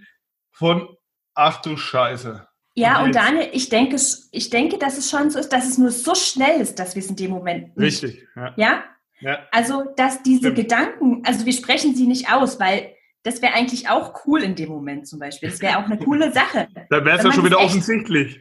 von, 0.52 0.88
ach 1.34 1.62
du 1.62 1.76
Scheiße. 1.76 2.48
Ja, 2.76 3.00
und, 3.00 3.06
und 3.06 3.16
Daniel, 3.16 3.50
ich 3.52 3.70
denke, 3.70 3.96
ich 4.32 4.50
denke, 4.52 4.78
dass 4.78 4.98
es 4.98 5.10
schon 5.10 5.32
so 5.32 5.40
ist, 5.40 5.50
dass 5.50 5.68
es 5.68 5.78
nur 5.78 5.92
so 5.92 6.14
schnell 6.14 6.62
ist, 6.62 6.78
dass 6.78 6.96
wir 6.96 7.02
es 7.02 7.10
in 7.10 7.16
dem 7.16 7.32
Moment 7.32 7.76
nicht. 7.76 8.04
Richtig, 8.04 8.28
ja. 8.36 8.54
ja? 8.58 8.84
Ja. 9.20 9.40
Also, 9.52 9.84
dass 9.96 10.24
diese 10.24 10.52
Stimmt. 10.52 10.56
Gedanken, 10.56 11.22
also 11.26 11.46
wir 11.46 11.54
sprechen 11.54 11.96
sie 11.96 12.08
nicht 12.08 12.32
aus, 12.32 12.60
weil 12.60 12.96
das 13.24 13.42
wäre 13.42 13.54
eigentlich 13.54 13.90
auch 13.90 14.26
cool 14.26 14.44
in 14.44 14.56
dem 14.56 14.70
Moment 14.70 15.08
zum 15.08 15.20
Beispiel. 15.20 15.50
Das 15.50 15.60
wäre 15.62 15.80
auch 15.80 15.86
eine 15.86 15.98
coole 15.98 16.32
Sache. 16.34 16.68
Dann 16.90 17.06
wäre 17.06 17.18
es 17.18 17.24
ja 17.24 17.32
schon 17.32 17.46
wieder 17.46 17.58
echt, 17.58 17.66
offensichtlich. 17.66 18.40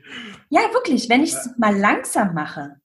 Ja, 0.50 0.60
wirklich, 0.72 1.08
wenn 1.08 1.22
ich 1.22 1.32
es 1.32 1.46
ja. 1.46 1.52
mal 1.56 1.76
langsam 1.76 2.34
mache. 2.34 2.76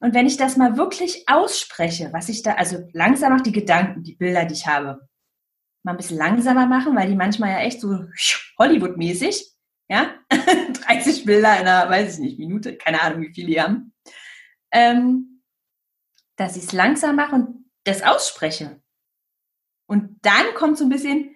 Und 0.00 0.14
wenn 0.14 0.26
ich 0.26 0.38
das 0.38 0.56
mal 0.56 0.76
wirklich 0.76 1.24
ausspreche, 1.28 2.10
was 2.12 2.28
ich 2.28 2.42
da, 2.42 2.54
also 2.54 2.78
langsam 2.92 3.36
auch 3.36 3.42
die 3.42 3.52
Gedanken, 3.52 4.02
die 4.02 4.16
Bilder, 4.16 4.44
die 4.44 4.54
ich 4.54 4.66
habe, 4.66 5.06
mal 5.82 5.92
ein 5.92 5.96
bisschen 5.98 6.16
langsamer 6.16 6.66
machen, 6.66 6.96
weil 6.96 7.08
die 7.08 7.16
manchmal 7.16 7.50
ja 7.50 7.60
echt 7.60 7.80
so 7.80 8.06
Hollywood-mäßig, 8.58 9.52
ja, 9.88 10.14
30 10.86 11.24
Bilder 11.26 11.60
in 11.60 11.66
einer, 11.66 11.88
weiß 11.88 12.14
ich 12.14 12.20
nicht, 12.20 12.38
Minute, 12.38 12.76
keine 12.76 13.02
Ahnung, 13.02 13.22
wie 13.22 13.32
viele 13.32 13.46
die 13.46 13.60
haben, 13.60 13.92
ähm, 14.72 15.29
dass 16.40 16.56
ich 16.56 16.64
es 16.64 16.72
langsam 16.72 17.16
mache 17.16 17.34
und 17.34 17.70
das 17.84 18.02
ausspreche. 18.02 18.80
Und 19.86 20.18
dann 20.22 20.54
kommt 20.54 20.78
so 20.78 20.84
ein 20.84 20.88
bisschen, 20.88 21.34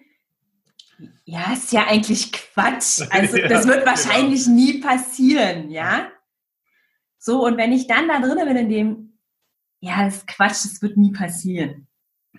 ja, 1.25 1.53
ist 1.53 1.71
ja 1.71 1.85
eigentlich 1.87 2.31
Quatsch. 2.31 3.01
Also 3.11 3.37
ja, 3.37 3.47
das 3.47 3.67
wird 3.67 3.81
genau. 3.81 3.91
wahrscheinlich 3.91 4.45
genau. 4.45 4.55
nie 4.55 4.79
passieren, 4.79 5.69
ja. 5.69 6.11
So, 7.19 7.45
und 7.45 7.57
wenn 7.57 7.71
ich 7.71 7.85
dann 7.85 8.07
da 8.07 8.19
drin 8.19 8.47
bin 8.47 8.57
in 8.57 8.69
dem, 8.69 9.19
ja, 9.79 10.05
das 10.05 10.17
ist 10.17 10.27
Quatsch, 10.27 10.65
das 10.65 10.81
wird 10.81 10.97
nie 10.97 11.11
passieren. 11.11 11.87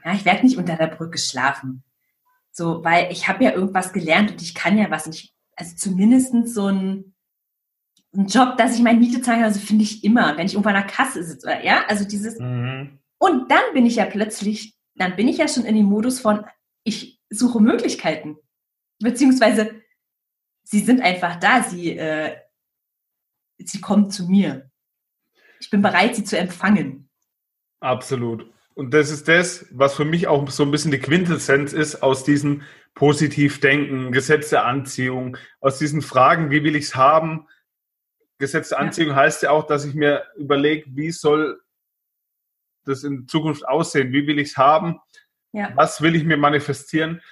Ja, 0.05 0.15
ich 0.15 0.25
werde 0.25 0.45
nicht 0.45 0.57
unter 0.57 0.77
der 0.77 0.89
Brücke 0.89 1.19
schlafen. 1.19 1.85
So, 2.51 2.83
weil 2.83 3.13
ich 3.13 3.29
habe 3.29 3.45
ja 3.45 3.53
irgendwas 3.53 3.93
gelernt 3.93 4.33
und 4.33 4.43
ich 4.43 4.55
kann 4.57 4.77
ja 4.77 4.91
was. 4.91 5.07
nicht. 5.07 5.35
also 5.55 5.77
zumindest 5.77 6.33
so 6.49 6.67
ein, 6.67 7.15
ein 8.17 8.27
Job, 8.27 8.57
dass 8.57 8.77
ich 8.77 8.83
meine 8.83 8.99
Miete 8.99 9.21
zahle, 9.21 9.45
also 9.45 9.61
finde 9.61 9.85
ich 9.85 10.05
immer, 10.05 10.37
wenn 10.37 10.47
ich 10.47 10.55
irgendwo 10.55 10.69
an 10.69 10.77
der 10.77 10.85
Kasse 10.85 11.23
sitze, 11.23 11.51
ja, 11.63 11.85
also 11.89 12.05
dieses. 12.05 12.39
Mhm. 12.39 12.99
Und 13.19 13.51
dann 13.51 13.63
bin 13.73 13.87
ich 13.87 13.97
ja 13.97 14.07
plötzlich, 14.07 14.75
dann 14.95 15.17
bin 15.17 15.29
ich 15.29 15.39
ja 15.39 15.49
schon 15.49 15.65
in 15.65 15.77
dem 15.77 15.87
Modus 15.87 16.21
von, 16.21 16.45
ich 16.85 17.21
suche 17.31 17.61
Möglichkeiten. 17.61 18.37
Beziehungsweise, 19.01 19.83
sie 20.65 20.81
sind 20.81 21.01
einfach 21.01 21.37
da, 21.37 21.63
sie, 21.63 21.97
äh, 21.97 22.37
sie 23.59 23.81
kommen 23.81 24.11
zu 24.11 24.29
mir 24.29 24.71
ich 25.61 25.71
bin 25.71 25.83
bereit, 25.83 26.17
sie 26.17 26.25
zu 26.25 26.39
empfangen. 26.39 27.09
Absolut. 27.81 28.51
Und 28.75 28.93
das 28.93 29.11
ist 29.11 29.27
das, 29.27 29.67
was 29.71 29.95
für 29.95 30.05
mich 30.05 30.27
auch 30.27 30.49
so 30.51 30.63
ein 30.63 30.71
bisschen 30.71 30.91
die 30.91 30.99
Quintessenz 30.99 31.73
ist 31.73 32.03
aus 32.03 32.25
diesem 32.25 32.63
Positivdenken, 32.95 34.13
Gesetz 34.13 34.51
der 34.51 34.67
Anziehung, 34.67 35.37
aus 35.61 35.79
diesen 35.79 36.03
Fragen, 36.03 36.51
wie 36.51 36.63
will 36.63 36.77
ich 36.77 36.85
es 36.85 36.97
haben? 36.97 37.47
Gesetz 38.39 38.73
Anziehung 38.73 39.11
ja. 39.11 39.17
heißt 39.17 39.43
ja 39.43 39.51
auch, 39.51 39.67
dass 39.67 39.85
ich 39.85 39.95
mir 39.95 40.27
überlege, 40.37 40.85
wie 40.95 41.11
soll 41.11 41.61
das 42.85 43.03
in 43.05 43.27
Zukunft 43.27 43.67
aussehen? 43.67 44.13
Wie 44.13 44.27
will 44.27 44.39
ich 44.39 44.51
es 44.51 44.57
haben? 44.57 45.01
Ja. 45.53 45.73
Was 45.75 46.03
will 46.03 46.15
ich 46.15 46.25
mir 46.25 46.37
manifestieren? 46.37 47.23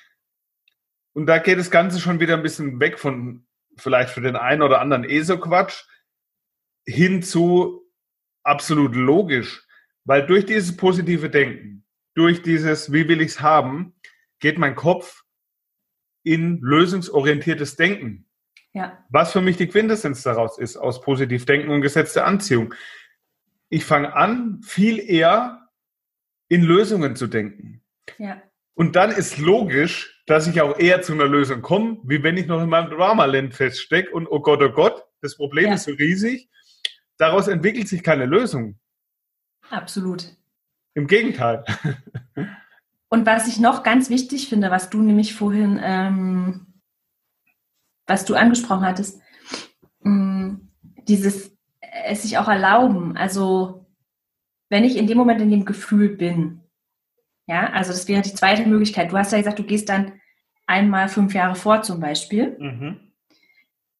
Und 1.13 1.27
da 1.27 1.39
geht 1.39 1.59
das 1.59 1.71
Ganze 1.71 2.01
schon 2.01 2.21
wieder 2.21 2.35
ein 2.35 2.43
bisschen 2.43 2.81
weg 2.81 2.99
von 2.99 3.47
vielleicht 3.77 4.11
für 4.11 4.21
den 4.21 4.37
einen 4.37 4.63
oder 4.63 4.81
anderen 4.81 5.05
ESO-Quatsch 5.05 5.85
hin 6.87 7.23
zu, 7.23 7.89
absolut 8.43 8.95
logisch. 8.95 8.95
absolut 8.95 8.97
logisch. 8.97 9.65
Weil 10.05 10.27
durch 10.27 10.45
dieses 10.45 10.77
positive 10.77 11.31
Denken, 11.31 11.87
durch 12.15 12.43
dieses, 12.43 12.93
wie 12.93 13.09
will 13.09 13.21
ich 13.21 13.33
es 13.33 13.41
haben, 13.41 13.95
geht 14.39 14.59
mein 14.59 14.75
Kopf 14.75 15.25
in 16.23 16.61
lösungsorientiertes 16.61 17.77
Denken. 17.77 18.29
Ja. 18.75 18.99
Was 19.09 19.33
für 19.33 19.41
mich 19.41 19.57
die 19.57 19.69
Quintessenz 19.69 20.23
daraus 20.23 20.59
ist, 20.59 20.77
aus 20.77 21.01
positiv 21.01 21.47
Denken 21.47 21.71
und 21.71 21.81
gesetzte 21.81 22.25
Anziehung. 22.25 22.75
Ich 23.69 23.85
fange 23.85 24.15
an, 24.15 24.61
viel 24.63 24.99
eher 24.99 25.69
in 26.49 26.63
Lösungen 26.63 27.17
zu 27.17 27.27
denken. 27.29 27.83
Ja. 28.19 28.43
Und 28.75 28.97
dann 28.97 29.11
ist 29.13 29.39
logisch, 29.39 30.23
dass 30.27 30.47
ich 30.49 30.61
auch 30.61 30.79
eher 30.79 31.03
zu 31.03 31.13
einer 31.13 31.27
Lösung 31.27 31.63
komme, 31.63 31.99
wie 32.05 32.23
wenn 32.23 32.37
ich 32.37 32.47
noch 32.47 32.63
in 32.63 32.69
meinem 32.69 32.91
Drama-Land 32.91 33.55
feststecke 33.55 34.11
und 34.11 34.27
oh 34.27 34.41
Gott, 34.41 34.61
oh 34.63 34.71
Gott, 34.71 35.05
das 35.21 35.37
Problem 35.37 35.67
Ja. 35.67 35.75
ist 35.75 35.85
so 35.85 35.93
riesig. 35.93 36.49
Daraus 37.17 37.47
entwickelt 37.47 37.89
sich 37.89 38.03
keine 38.03 38.27
Lösung. 38.27 38.79
Absolut. 39.71 40.27
Im 40.95 41.07
Gegenteil. 41.07 41.65
Und 43.09 43.27
was 43.27 43.47
ich 43.47 43.61
noch 43.61 43.85
ganz 43.85 44.11
wichtig 44.11 44.49
finde, 44.49 44.73
was 44.73 44.91
du 44.91 45.01
nämlich 45.01 45.35
vorhin, 45.35 45.81
ähm, 45.83 46.74
was 48.07 48.25
du 48.25 48.35
angesprochen 48.35 48.87
hattest, 48.87 49.21
mh, 50.01 50.59
dieses 51.09 51.49
äh, 51.81 52.05
es 52.07 52.23
sich 52.23 52.39
auch 52.39 52.49
erlauben. 52.49 53.17
Also 53.17 53.87
wenn 54.69 54.85
ich 54.85 54.97
in 54.97 55.07
dem 55.07 55.19
Moment 55.19 55.41
in 55.41 55.51
dem 55.51 55.65
Gefühl 55.65 56.09
bin, 56.11 56.61
ja, 57.47 57.71
also 57.71 57.93
das 57.93 58.09
wäre 58.09 58.23
die 58.23 58.35
zweite 58.35 58.67
Möglichkeit. 58.67 59.13
Du 59.13 59.19
hast 59.19 59.33
ja 59.33 59.39
gesagt, 59.39 59.59
du 59.59 59.65
gehst 59.65 59.89
dann 59.89 60.21
einmal 60.67 61.09
fünf 61.09 61.35
Jahre 61.35 61.55
vor 61.55 61.83
zum 61.83 62.01
Beispiel. 62.01 62.57
Mhm. 62.59 63.13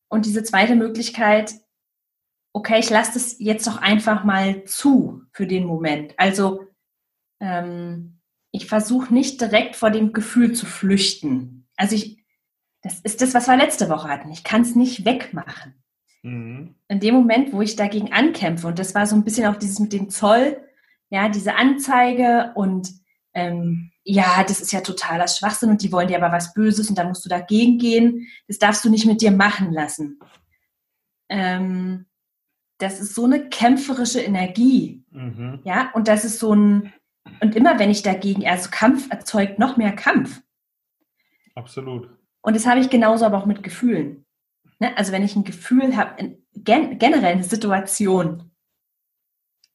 Und 0.09 0.27
diese 0.27 0.43
zweite 0.43 0.77
Möglichkeit, 0.77 1.55
okay, 2.53 2.79
ich 2.79 2.89
lasse 2.89 3.15
das 3.15 3.37
jetzt 3.39 3.67
doch 3.67 3.79
einfach 3.79 4.25
mal 4.25 4.65
zu 4.65 5.23
für 5.33 5.47
den 5.47 5.67
Moment. 5.67 6.15
Also 6.19 6.67
ähm, 7.41 8.21
ich 8.53 8.67
versuche 8.67 9.13
nicht 9.13 9.41
direkt 9.41 9.77
vor 9.77 9.91
dem 9.91 10.13
Gefühl 10.13 10.53
zu 10.53 10.65
flüchten. 10.65 11.67
Also 11.77 11.97
ich, 11.97 12.24
das 12.85 13.01
ist 13.01 13.23
das, 13.23 13.33
was 13.33 13.49
wir 13.49 13.57
letzte 13.57 13.89
Woche 13.89 14.09
hatten. 14.09 14.31
Ich 14.31 14.45
kann 14.45 14.61
es 14.61 14.77
nicht 14.77 15.07
wegmachen. 15.07 15.75
Mhm. 16.23 16.75
In 16.89 17.01
dem 17.01 17.15
Moment, 17.15 17.53
wo 17.53 17.63
ich 17.63 17.77
dagegen 17.77 18.13
ankämpfe, 18.13 18.67
und 18.67 18.79
das 18.79 18.95
war 18.95 19.07
so 19.07 19.17
ein 19.17 19.25
bisschen 19.25 19.47
auch 19.47 19.57
dieses 19.57 19.79
mit 19.79 19.95
dem 19.95 20.11
Zoll, 20.11 20.63
ja, 21.09 21.31
diese 21.31 21.55
Anzeige 21.55 22.53
und 22.55 22.91
ähm, 23.33 23.91
ja, 24.05 24.45
das 24.47 24.61
ist 24.61 24.73
ja 24.73 24.83
totaler 24.83 25.29
Schwachsinn 25.29 25.71
und 25.71 25.83
die 25.83 25.91
wollen 25.91 26.09
dir 26.09 26.23
aber 26.23 26.31
was 26.31 26.53
Böses 26.53 26.91
und 26.91 26.99
da 26.99 27.05
musst 27.05 27.25
du 27.25 27.31
dagegen 27.31 27.79
gehen. 27.79 28.29
Das 28.49 28.59
darfst 28.59 28.85
du 28.85 28.91
nicht 28.91 29.07
mit 29.07 29.23
dir 29.23 29.31
machen 29.31 29.73
lassen. 29.73 30.19
Ähm, 31.31 32.05
das 32.77 33.01
ist 33.01 33.15
so 33.15 33.25
eine 33.25 33.49
kämpferische 33.49 34.21
Energie. 34.21 35.05
Mhm. 35.11 35.61
Ja, 35.65 35.91
und 35.95 36.07
das 36.07 36.27
ist 36.27 36.39
so 36.39 36.55
ein, 36.55 36.93
und 37.41 37.57
immer 37.57 37.79
wenn 37.79 37.91
ich 37.91 38.03
dagegen, 38.03 38.47
also 38.47 38.69
Kampf 38.71 39.11
erzeugt 39.11 39.59
noch 39.59 39.79
mehr 39.79 39.93
Kampf. 39.93 40.43
Absolut. 41.55 42.11
Und 42.45 42.55
das 42.55 42.67
habe 42.67 42.79
ich 42.79 42.91
genauso 42.91 43.25
aber 43.25 43.39
auch 43.39 43.47
mit 43.47 43.63
Gefühlen. 43.63 44.27
Ne? 44.79 44.95
Also 44.99 45.13
wenn 45.13 45.25
ich 45.25 45.35
ein 45.35 45.45
Gefühl 45.45 45.97
habe, 45.97 46.37
gen 46.55 46.99
generell 46.99 47.33
eine 47.33 47.43
Situation 47.43 48.51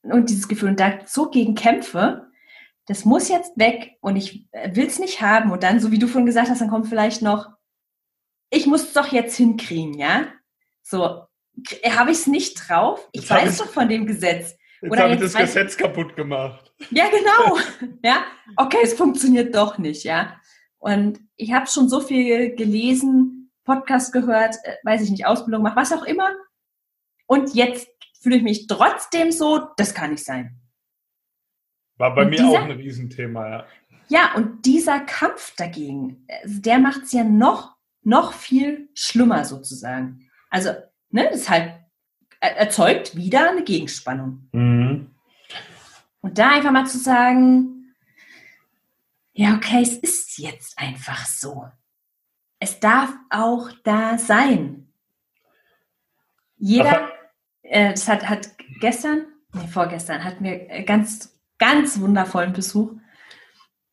und 0.02 0.30
dieses 0.30 0.46
Gefühl 0.46 0.70
und 0.70 0.80
da 0.80 1.00
so 1.04 1.30
gegen 1.30 1.56
kämpfe, 1.56 2.30
das 2.86 3.04
muss 3.04 3.28
jetzt 3.28 3.58
weg 3.58 3.96
und 4.00 4.14
ich 4.14 4.46
will 4.52 4.86
es 4.86 5.00
nicht 5.00 5.20
haben. 5.20 5.50
Und 5.50 5.64
dann, 5.64 5.80
so 5.80 5.90
wie 5.90 5.98
du 5.98 6.06
vorhin 6.06 6.26
gesagt 6.26 6.48
hast, 6.48 6.60
dann 6.60 6.70
kommt 6.70 6.86
vielleicht 6.86 7.22
noch, 7.22 7.50
ich 8.50 8.66
muss 8.66 8.84
es 8.84 8.92
doch 8.92 9.08
jetzt 9.08 9.36
hinkriegen, 9.36 9.94
ja? 9.94 10.28
So, 10.82 11.24
habe 11.90 12.12
ich 12.12 12.18
es 12.18 12.26
nicht 12.28 12.68
drauf? 12.68 13.08
Ich 13.10 13.22
Jetzt 13.22 13.30
weiß 13.30 13.52
ich- 13.52 13.58
doch 13.58 13.72
von 13.72 13.88
dem 13.88 14.06
Gesetz. 14.06 14.56
Jetzt 14.80 14.92
Oder 14.92 15.02
habe 15.02 15.14
ich 15.14 15.20
das 15.20 15.34
Gesetz 15.34 15.76
kaputt 15.76 16.14
gemacht. 16.14 16.72
Ja, 16.90 17.06
genau. 17.08 17.58
ja, 18.04 18.24
okay, 18.56 18.78
es 18.82 18.94
funktioniert 18.94 19.54
doch 19.54 19.76
nicht, 19.76 20.04
ja. 20.04 20.39
Und 20.80 21.20
ich 21.36 21.52
habe 21.52 21.66
schon 21.68 21.88
so 21.88 22.00
viel 22.00 22.56
gelesen, 22.56 23.52
Podcast 23.64 24.12
gehört, 24.12 24.56
äh, 24.64 24.74
weiß 24.82 25.02
ich 25.02 25.10
nicht, 25.10 25.26
Ausbildung 25.26 25.62
gemacht, 25.62 25.76
was 25.76 25.92
auch 25.92 26.04
immer. 26.04 26.30
Und 27.26 27.54
jetzt 27.54 27.86
fühle 28.20 28.36
ich 28.36 28.42
mich 28.42 28.66
trotzdem 28.66 29.30
so, 29.30 29.68
das 29.76 29.94
kann 29.94 30.10
nicht 30.10 30.24
sein. 30.24 30.58
War 31.96 32.14
bei 32.14 32.22
Und 32.22 32.30
mir 32.30 32.36
dieser- 32.36 32.48
auch 32.48 32.62
ein 32.64 32.70
Riesenthema, 32.72 33.48
ja. 33.48 33.66
Ja, 34.08 34.34
und 34.34 34.66
dieser 34.66 34.98
Kampf 35.00 35.54
dagegen, 35.54 36.26
also 36.42 36.60
der 36.60 36.78
macht 36.80 37.02
es 37.04 37.12
ja 37.12 37.22
noch, 37.22 37.76
noch 38.02 38.32
viel 38.32 38.88
schlimmer 38.94 39.44
sozusagen. 39.44 40.28
Also, 40.48 40.70
ne, 41.10 41.28
das 41.30 41.48
halt, 41.48 41.74
er- 42.40 42.56
erzeugt 42.56 43.14
wieder 43.14 43.50
eine 43.50 43.62
Gegenspannung. 43.62 44.48
Mhm. 44.52 45.10
Und 46.22 46.38
da 46.38 46.50
einfach 46.50 46.72
mal 46.72 46.86
zu 46.86 46.98
sagen, 46.98 47.79
ja, 49.32 49.54
okay, 49.54 49.82
es 49.82 49.96
ist 49.96 50.38
jetzt 50.38 50.78
einfach 50.78 51.26
so. 51.26 51.68
Es 52.58 52.80
darf 52.80 53.10
auch 53.30 53.70
da 53.84 54.18
sein. 54.18 54.92
Jeder, 56.56 57.08
äh, 57.62 57.90
das 57.90 58.06
hat, 58.06 58.28
hat 58.28 58.50
gestern, 58.80 59.26
nee, 59.54 59.66
vorgestern, 59.66 60.24
hatten 60.24 60.44
wir 60.44 60.70
äh, 60.70 60.82
ganz, 60.84 61.40
ganz 61.58 61.98
wundervollen 62.00 62.52
Besuch. 62.52 62.92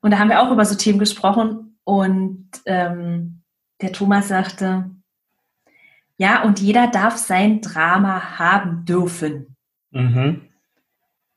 Und 0.01 0.11
da 0.11 0.19
haben 0.19 0.29
wir 0.29 0.41
auch 0.41 0.51
über 0.51 0.65
so 0.65 0.75
Themen 0.75 0.99
gesprochen. 0.99 1.79
Und 1.83 2.49
ähm, 2.65 3.43
der 3.81 3.93
Thomas 3.93 4.27
sagte, 4.27 4.91
ja, 6.17 6.43
und 6.43 6.59
jeder 6.59 6.87
darf 6.87 7.15
sein 7.15 7.61
Drama 7.61 8.37
haben 8.39 8.83
dürfen. 8.85 9.55
Mhm. 9.91 10.41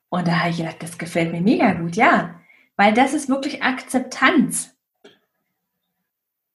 Und 0.09 0.27
da 0.27 0.39
habe 0.39 0.49
ich 0.49 0.57
gedacht, 0.57 0.83
das 0.83 0.97
gefällt 0.97 1.31
mir 1.31 1.41
mega 1.41 1.71
gut, 1.73 1.95
ja. 1.95 2.40
Weil 2.75 2.93
das 2.93 3.13
ist 3.13 3.29
wirklich 3.29 3.63
Akzeptanz. 3.63 4.75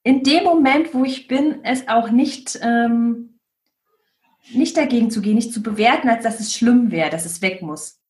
In 0.03 0.23
dem 0.23 0.45
Moment, 0.45 0.95
wo 0.95 1.05
ich 1.05 1.29
bin, 1.29 1.65
es 1.65 1.89
auch 1.89 2.11
nicht, 2.11 2.59
ähm, 2.63 3.39
nicht 4.53 4.77
dagegen 4.77 5.11
zu 5.11 5.21
gehen, 5.21 5.35
nicht 5.35 5.53
zu 5.53 5.63
bewerten, 5.63 6.09
als 6.09 6.23
dass 6.23 6.41
es 6.41 6.55
schlimm 6.55 6.91
wäre, 6.91 7.11
dass 7.11 7.27
es 7.27 7.43
weg 7.43 7.63
muss. 7.63 8.01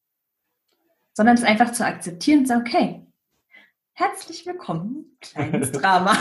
Sondern 1.14 1.37
es 1.37 1.45
einfach 1.45 1.73
zu 1.73 1.85
akzeptieren 1.85 2.40
und 2.40 2.47
zu 2.47 2.49
sagen, 2.53 2.66
okay, 2.66 3.07
herzlich 3.95 4.45
willkommen, 4.45 5.16
kleines 5.21 5.73
Drama. 5.73 6.16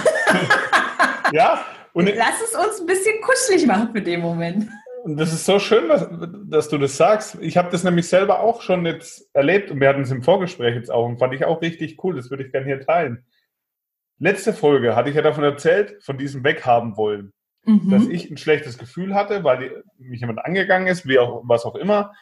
Ja, 1.33 1.65
und, 1.93 2.07
Lass 2.07 2.41
es 2.41 2.55
uns 2.55 2.81
ein 2.81 2.85
bisschen 2.85 3.21
kuschelig 3.21 3.65
machen 3.65 3.91
für 3.91 4.01
den 4.01 4.21
Moment. 4.21 4.69
Und 5.05 5.17
das 5.17 5.31
ist 5.31 5.45
so 5.45 5.59
schön, 5.59 5.87
was, 5.87 6.07
dass 6.49 6.67
du 6.69 6.79
das 6.79 6.97
sagst. 6.97 7.37
Ich 7.39 7.57
habe 7.57 7.69
das 7.69 7.83
nämlich 7.83 8.07
selber 8.07 8.39
auch 8.39 8.61
schon 8.63 8.87
jetzt 8.87 9.29
erlebt 9.35 9.69
und 9.69 9.79
wir 9.79 9.87
hatten 9.87 10.01
es 10.01 10.09
im 10.09 10.23
Vorgespräch 10.23 10.73
jetzt 10.73 10.89
auch 10.91 11.05
und 11.05 11.19
fand 11.19 11.31
ich 11.35 11.45
auch 11.45 11.61
richtig 11.61 12.03
cool. 12.03 12.15
Das 12.15 12.31
würde 12.31 12.43
ich 12.43 12.51
gerne 12.51 12.65
hier 12.65 12.81
teilen. 12.81 13.23
Letzte 14.17 14.51
Folge 14.51 14.95
hatte 14.95 15.09
ich 15.09 15.15
ja 15.15 15.21
davon 15.21 15.43
erzählt, 15.43 16.01
von 16.03 16.17
diesem 16.17 16.43
Weghaben 16.43 16.97
wollen. 16.97 17.33
dass 17.67 18.05
Mhm. 18.05 18.11
ich 18.11 18.29
ein 18.31 18.37
schlechtes 18.37 18.77
Gefühl 18.77 19.13
hatte, 19.15 19.43
weil 19.43 19.57
die, 19.97 20.03
mich 20.09 20.21
jemand 20.21 20.39
angegangen 20.45 20.87
ist, 20.87 21.07
wie 21.07 21.17
auch 21.19 21.41
was 21.45 21.65
auch 21.65 21.75
immer. 21.75 22.13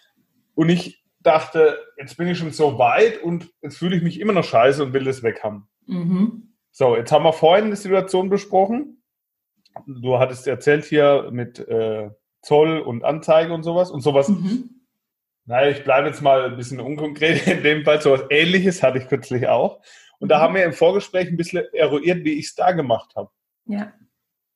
Und 0.55 0.69
ich 0.69 1.03
dachte, 1.19 1.77
jetzt 1.97 2.17
bin 2.17 2.27
ich 2.27 2.37
schon 2.37 2.51
so 2.51 2.77
weit 2.79 3.21
und 3.21 3.49
jetzt 3.61 3.77
fühle 3.77 3.95
ich 3.95 4.03
mich 4.03 4.19
immer 4.21 4.33
noch 4.33 4.43
scheiße 4.45 4.83
und 4.83 4.93
will 4.93 5.03
das 5.05 5.21
weghaben. 5.23 5.67
Mhm. 5.85 6.53
So, 6.71 6.95
jetzt 6.97 7.11
haben 7.11 7.23
wir 7.25 7.33
vorhin 7.33 7.65
eine 7.65 7.75
Situation 7.75 8.29
besprochen. 8.29 9.03
Du 9.85 10.17
hattest 10.19 10.47
erzählt 10.47 10.85
hier 10.85 11.29
mit 11.31 11.59
äh, 11.67 12.09
Zoll 12.43 12.79
und 12.79 13.03
Anzeige 13.03 13.53
und 13.53 13.63
sowas 13.63 13.89
und 13.89 14.01
sowas. 14.01 14.29
Mhm. 14.29 14.69
Naja, 15.45 15.69
ich 15.71 15.83
bleibe 15.83 16.07
jetzt 16.07 16.21
mal 16.21 16.45
ein 16.45 16.55
bisschen 16.57 16.79
unkonkret. 16.79 17.47
In 17.47 17.63
dem 17.63 17.83
Fall 17.83 18.01
sowas 18.01 18.23
ähnliches 18.29 18.83
hatte 18.83 18.99
ich 18.99 19.07
kürzlich 19.07 19.47
auch. 19.47 19.81
Und 20.19 20.29
da 20.29 20.37
Mhm. 20.37 20.41
haben 20.41 20.55
wir 20.55 20.63
im 20.65 20.73
Vorgespräch 20.73 21.27
ein 21.27 21.35
bisschen 21.37 21.63
eruiert, 21.73 22.23
wie 22.23 22.33
ich 22.33 22.45
es 22.47 22.55
da 22.55 22.71
gemacht 22.71 23.13
habe. 23.15 23.29
Ja. 23.65 23.91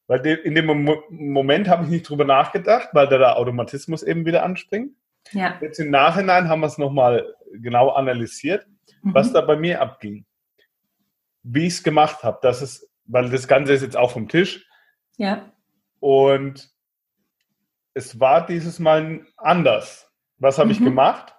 Weil 0.07 0.25
in 0.25 0.55
dem 0.55 0.65
Mo 0.85 1.03
Moment 1.09 1.67
habe 1.67 1.83
ich 1.83 1.89
nicht 1.89 2.07
drüber 2.07 2.23
nachgedacht, 2.23 2.89
weil 2.93 3.07
da 3.07 3.17
der 3.17 3.37
Automatismus 3.37 4.03
eben 4.03 4.25
wieder 4.25 4.43
anspringt. 4.43 4.93
Ja. 5.33 5.57
Jetzt 5.61 5.79
im 5.79 5.89
Nachhinein 5.89 6.47
haben 6.47 6.61
wir 6.61 6.67
es 6.67 6.77
nochmal 6.77 7.35
genau 7.51 7.89
analysiert, 7.89 8.65
was 9.01 9.29
Mhm. 9.29 9.33
da 9.33 9.41
bei 9.41 9.57
mir 9.57 9.81
abging. 9.81 10.25
Wie 11.43 11.67
ich 11.67 11.73
es 11.73 11.83
gemacht 11.83 12.23
habe. 12.23 12.39
Das 12.41 12.61
ist, 12.61 12.89
weil 13.05 13.29
das 13.29 13.47
Ganze 13.49 13.73
ist 13.73 13.81
jetzt 13.81 13.97
auch 13.97 14.11
vom 14.11 14.29
Tisch. 14.29 14.65
Ja. 15.17 15.51
Und 15.99 16.69
es 17.97 18.19
war 18.19 18.45
dieses 18.45 18.77
Mal 18.79 19.25
anders. 19.37 20.09
Was 20.37 20.59
habe 20.59 20.71
ich 20.71 20.79
Mhm. 20.79 20.85
gemacht? 20.85 21.33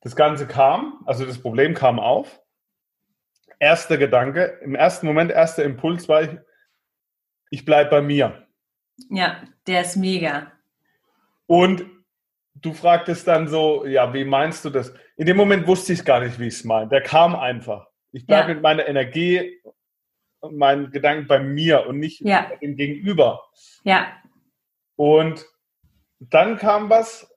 Das 0.00 0.16
Ganze 0.16 0.48
kam, 0.48 1.00
also 1.06 1.24
das 1.24 1.40
Problem 1.40 1.74
kam 1.74 2.00
auf. 2.00 2.40
Erster 3.60 3.96
Gedanke, 3.98 4.58
im 4.64 4.74
ersten 4.74 5.06
Moment, 5.06 5.30
erster 5.30 5.62
Impuls 5.62 6.08
war 6.08 6.22
ich, 6.22 6.30
ich 7.50 7.64
bleibe 7.64 7.90
bei 7.90 8.02
mir. 8.02 8.48
Ja, 9.10 9.40
der 9.68 9.82
ist 9.82 9.96
mega. 9.96 10.50
Und 11.46 11.84
du 12.56 12.72
fragtest 12.72 13.28
dann 13.28 13.46
so, 13.46 13.86
ja, 13.86 14.12
wie 14.12 14.24
meinst 14.24 14.64
du 14.64 14.70
das? 14.70 14.92
In 15.16 15.26
dem 15.26 15.36
Moment 15.36 15.68
wusste 15.68 15.92
ich 15.92 16.04
gar 16.04 16.18
nicht, 16.18 16.40
wie 16.40 16.48
ich 16.48 16.54
es 16.54 16.64
meine. 16.64 16.88
Der 16.88 17.02
kam 17.02 17.36
einfach. 17.36 17.86
Ich 18.10 18.26
bleibe 18.26 18.48
Ja. 18.48 18.54
mit 18.54 18.62
meiner 18.62 18.88
Energie 18.88 19.62
und 20.40 20.56
meinen 20.56 20.90
Gedanken 20.90 21.28
bei 21.28 21.38
mir 21.38 21.86
und 21.86 22.00
nicht 22.00 22.20
Ja. 22.22 22.50
dem 22.60 22.74
Gegenüber. 22.74 23.40
Ja. 23.84 24.08
Und 25.02 25.44
dann 26.20 26.58
kam 26.58 26.88
was, 26.88 27.28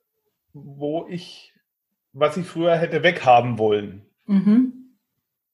wo 0.53 1.07
ich 1.09 1.51
was 2.13 2.37
ich 2.37 2.45
früher 2.45 2.77
hätte 2.77 3.01
weghaben 3.01 3.57
wollen. 3.57 4.05
Mhm. 4.27 4.95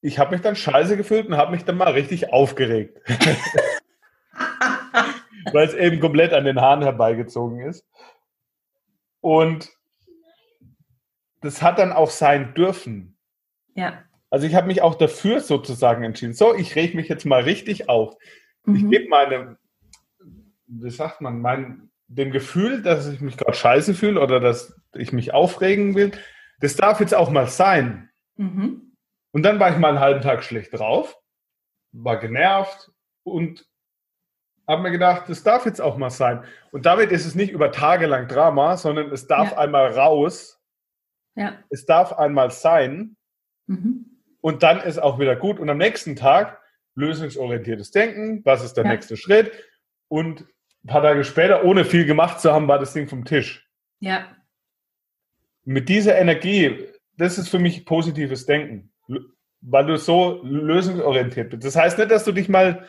Ich 0.02 0.20
habe 0.20 0.32
mich 0.32 0.42
dann 0.42 0.58
scheiße 0.58 0.98
gefühlt 0.98 1.28
und 1.28 1.38
habe 1.38 1.52
mich 1.52 1.64
dann 1.64 1.78
mal 1.78 1.94
richtig 1.94 2.34
aufgeregt. 2.34 3.00
Weil 5.54 5.66
es 5.66 5.74
eben 5.74 6.02
komplett 6.02 6.34
an 6.34 6.44
den 6.44 6.60
Haaren 6.60 6.82
herbeigezogen 6.82 7.62
ist. 7.62 7.88
Und 9.22 9.70
das 11.40 11.62
hat 11.62 11.80
dann 11.80 11.94
auch 11.94 12.10
sein 12.10 12.54
dürfen. 12.56 13.18
Ja. 13.74 14.04
Also 14.30 14.48
ich 14.48 14.56
habe 14.56 14.68
mich 14.68 14.82
auch 14.82 14.96
dafür 14.96 15.40
sozusagen 15.40 16.04
entschieden. 16.04 16.34
So, 16.34 16.54
ich 16.54 16.76
reg 16.76 16.94
mich 16.94 17.08
jetzt 17.08 17.26
mal 17.26 17.44
richtig 17.44 17.88
auf. 17.88 18.18
Mhm. 18.66 18.76
Ich 18.76 18.90
gebe 18.90 19.08
meine, 19.08 19.58
wie 20.68 20.92
sagt 20.92 21.22
man, 21.22 21.40
mein, 21.40 21.88
dem 22.16 22.32
Gefühl, 22.32 22.82
dass 22.82 23.08
ich 23.08 23.22
mich 23.22 23.38
gerade 23.38 23.54
scheiße 23.54 23.94
fühle 23.94 24.20
oder 24.20 24.40
dass 24.40 24.80
ich 24.94 25.14
mich 25.14 25.34
aufregen 25.34 25.96
will, 25.96 26.12
das 26.60 26.76
darf 26.76 27.00
jetzt 27.00 27.16
auch 27.16 27.30
mal 27.30 27.48
sein. 27.48 28.10
Mhm. 28.36 28.96
Und 29.32 29.44
dann 29.44 29.60
war 29.60 29.72
ich 29.72 29.78
mal 29.78 29.90
einen 29.90 30.00
halben 30.00 30.22
Tag 30.22 30.44
schlecht 30.44 30.74
drauf, 30.74 31.18
war 31.94 32.20
genervt 32.20 32.92
und 33.24 33.66
habe 34.68 34.84
mir 34.84 34.92
gedacht, 34.92 35.30
das 35.30 35.44
darf 35.44 35.66
jetzt 35.66 35.82
auch 35.82 35.98
mal 35.98 36.10
sein. 36.10 36.44
Und 36.72 36.86
damit 36.86 37.12
ist 37.12 37.26
es 37.26 37.36
nicht 37.36 37.52
über 37.52 37.72
Tage 37.72 38.08
lang 38.08 38.28
Drama, 38.28 38.78
sondern 38.78 39.12
es 39.12 39.28
darf 39.28 39.52
ja. 39.52 39.58
einmal 39.58 39.92
raus. 39.92 40.62
Ja. 41.36 41.58
Es 41.70 41.86
darf 41.86 42.14
einmal 42.14 42.52
sein. 42.52 43.16
Mhm. 43.68 44.22
Und 44.42 44.64
dann 44.64 44.80
ist 44.82 45.00
auch 45.00 45.20
wieder 45.20 45.36
gut. 45.36 45.60
Und 45.60 45.70
am 45.70 45.78
nächsten 45.78 46.16
Tag 46.16 46.62
lösungsorientiertes 46.96 47.92
Denken. 47.92 48.42
Was 48.44 48.64
ist 48.64 48.74
der 48.74 48.86
ja. 48.86 48.92
nächste 48.92 49.18
Schritt? 49.18 49.52
Und 50.10 50.46
ein 50.84 50.88
paar 50.88 51.02
Tage 51.02 51.24
später, 51.24 51.64
ohne 51.64 51.86
viel 51.86 52.06
gemacht 52.06 52.40
zu 52.40 52.52
haben, 52.52 52.68
war 52.68 52.80
das 52.80 52.94
Ding 52.94 53.08
vom 53.08 53.26
Tisch. 53.26 53.68
Ja. 54.00 54.36
Mit 55.64 55.90
dieser 55.90 56.18
Energie, 56.18 56.88
das 57.18 57.38
ist 57.38 57.50
für 57.50 57.60
mich 57.60 57.86
positives 57.86 58.46
Denken, 58.46 58.92
weil 59.62 59.86
du 59.86 59.98
so 59.98 60.42
lösungsorientiert 60.44 61.52
bist. 61.52 61.64
Das 61.64 61.76
heißt 61.76 62.00
nicht, 62.00 62.10
dass 62.10 62.24
du 62.24 62.32
dich 62.32 62.50
mal, 62.50 62.88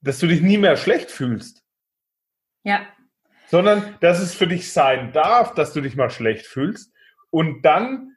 dass 0.00 0.18
du 0.20 0.28
dich 0.28 0.40
nie 0.40 0.58
mehr 0.58 0.76
schlecht 0.76 1.10
fühlst. 1.10 1.64
Ja. 2.62 2.86
Sondern, 3.48 3.96
dass 4.00 4.20
es 4.20 4.34
für 4.34 4.46
dich 4.46 4.72
sein 4.72 5.12
darf, 5.12 5.54
dass 5.54 5.72
du 5.72 5.80
dich 5.80 5.96
mal 5.96 6.10
schlecht 6.10 6.46
fühlst. 6.46 6.92
Und 7.30 7.62
dann 7.62 8.16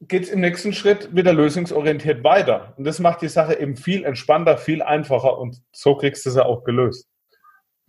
geht 0.00 0.24
es 0.24 0.30
im 0.30 0.40
nächsten 0.40 0.72
Schritt 0.72 1.14
wieder 1.14 1.32
lösungsorientiert 1.32 2.24
weiter. 2.24 2.74
Und 2.78 2.84
das 2.84 3.00
macht 3.00 3.20
die 3.20 3.28
Sache 3.28 3.58
eben 3.58 3.76
viel 3.76 4.04
entspannter, 4.04 4.56
viel 4.56 4.82
einfacher 4.82 5.38
und 5.38 5.62
so 5.72 5.94
kriegst 5.94 6.24
du 6.24 6.30
sie 6.30 6.44
auch 6.44 6.64
gelöst. 6.64 7.10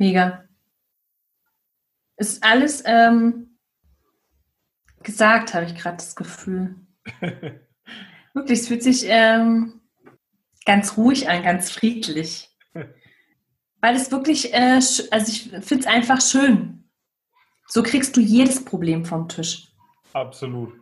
Mega. 0.02 0.46
Ist 2.18 2.44
alles 2.44 2.82
ähm, 2.88 3.60
gesagt, 5.04 5.54
habe 5.54 5.66
ich 5.66 5.76
gerade 5.76 5.98
das 5.98 6.16
Gefühl. 6.16 6.76
Wirklich, 8.34 8.62
es 8.62 8.68
fühlt 8.68 8.82
sich 8.82 9.04
ähm, 9.06 9.80
ganz 10.66 10.98
ruhig 10.98 11.30
an, 11.30 11.44
ganz 11.44 11.70
friedlich. 11.70 12.50
Weil 13.80 13.96
es 13.96 14.12
wirklich, 14.12 14.52
äh, 14.56 14.80
also 15.12 15.32
ich 15.32 15.52
finde 15.52 15.82
es 15.82 15.86
einfach 15.86 16.20
schön. 16.20 16.90
So 17.68 17.84
kriegst 17.84 18.18
du 18.18 18.22
jedes 18.22 18.66
Problem 18.66 19.06
vom 19.06 19.30
Tisch. 19.30 19.72
Absolut. 20.14 20.74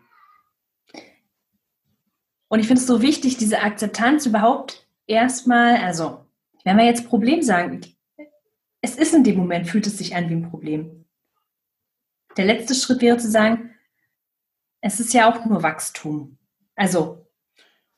Und 2.48 2.60
ich 2.60 2.68
finde 2.68 2.80
es 2.82 2.88
so 2.88 3.02
wichtig, 3.02 3.36
diese 3.36 3.60
Akzeptanz 3.60 4.26
überhaupt 4.26 4.88
erstmal, 5.08 5.76
also 5.76 6.26
wenn 6.64 6.78
wir 6.78 6.86
jetzt 6.86 7.10
Problem 7.10 7.42
sagen, 7.42 7.82
es 8.82 8.96
ist 8.96 9.14
in 9.14 9.24
dem 9.24 9.38
Moment, 9.38 9.68
fühlt 9.68 9.88
es 9.88 9.98
sich 9.98 10.16
an 10.16 10.30
wie 10.30 10.36
ein 10.36 10.50
Problem. 10.50 11.06
Der 12.38 12.46
letzte 12.46 12.76
Schritt 12.76 13.02
wäre 13.02 13.18
zu 13.18 13.30
sagen, 13.30 13.76
es 14.82 15.00
ist 15.00 15.14
ja 15.14 15.30
auch 15.30 15.46
nur 15.46 15.64
Wachstum. 15.64 16.38
Also, 16.76 17.28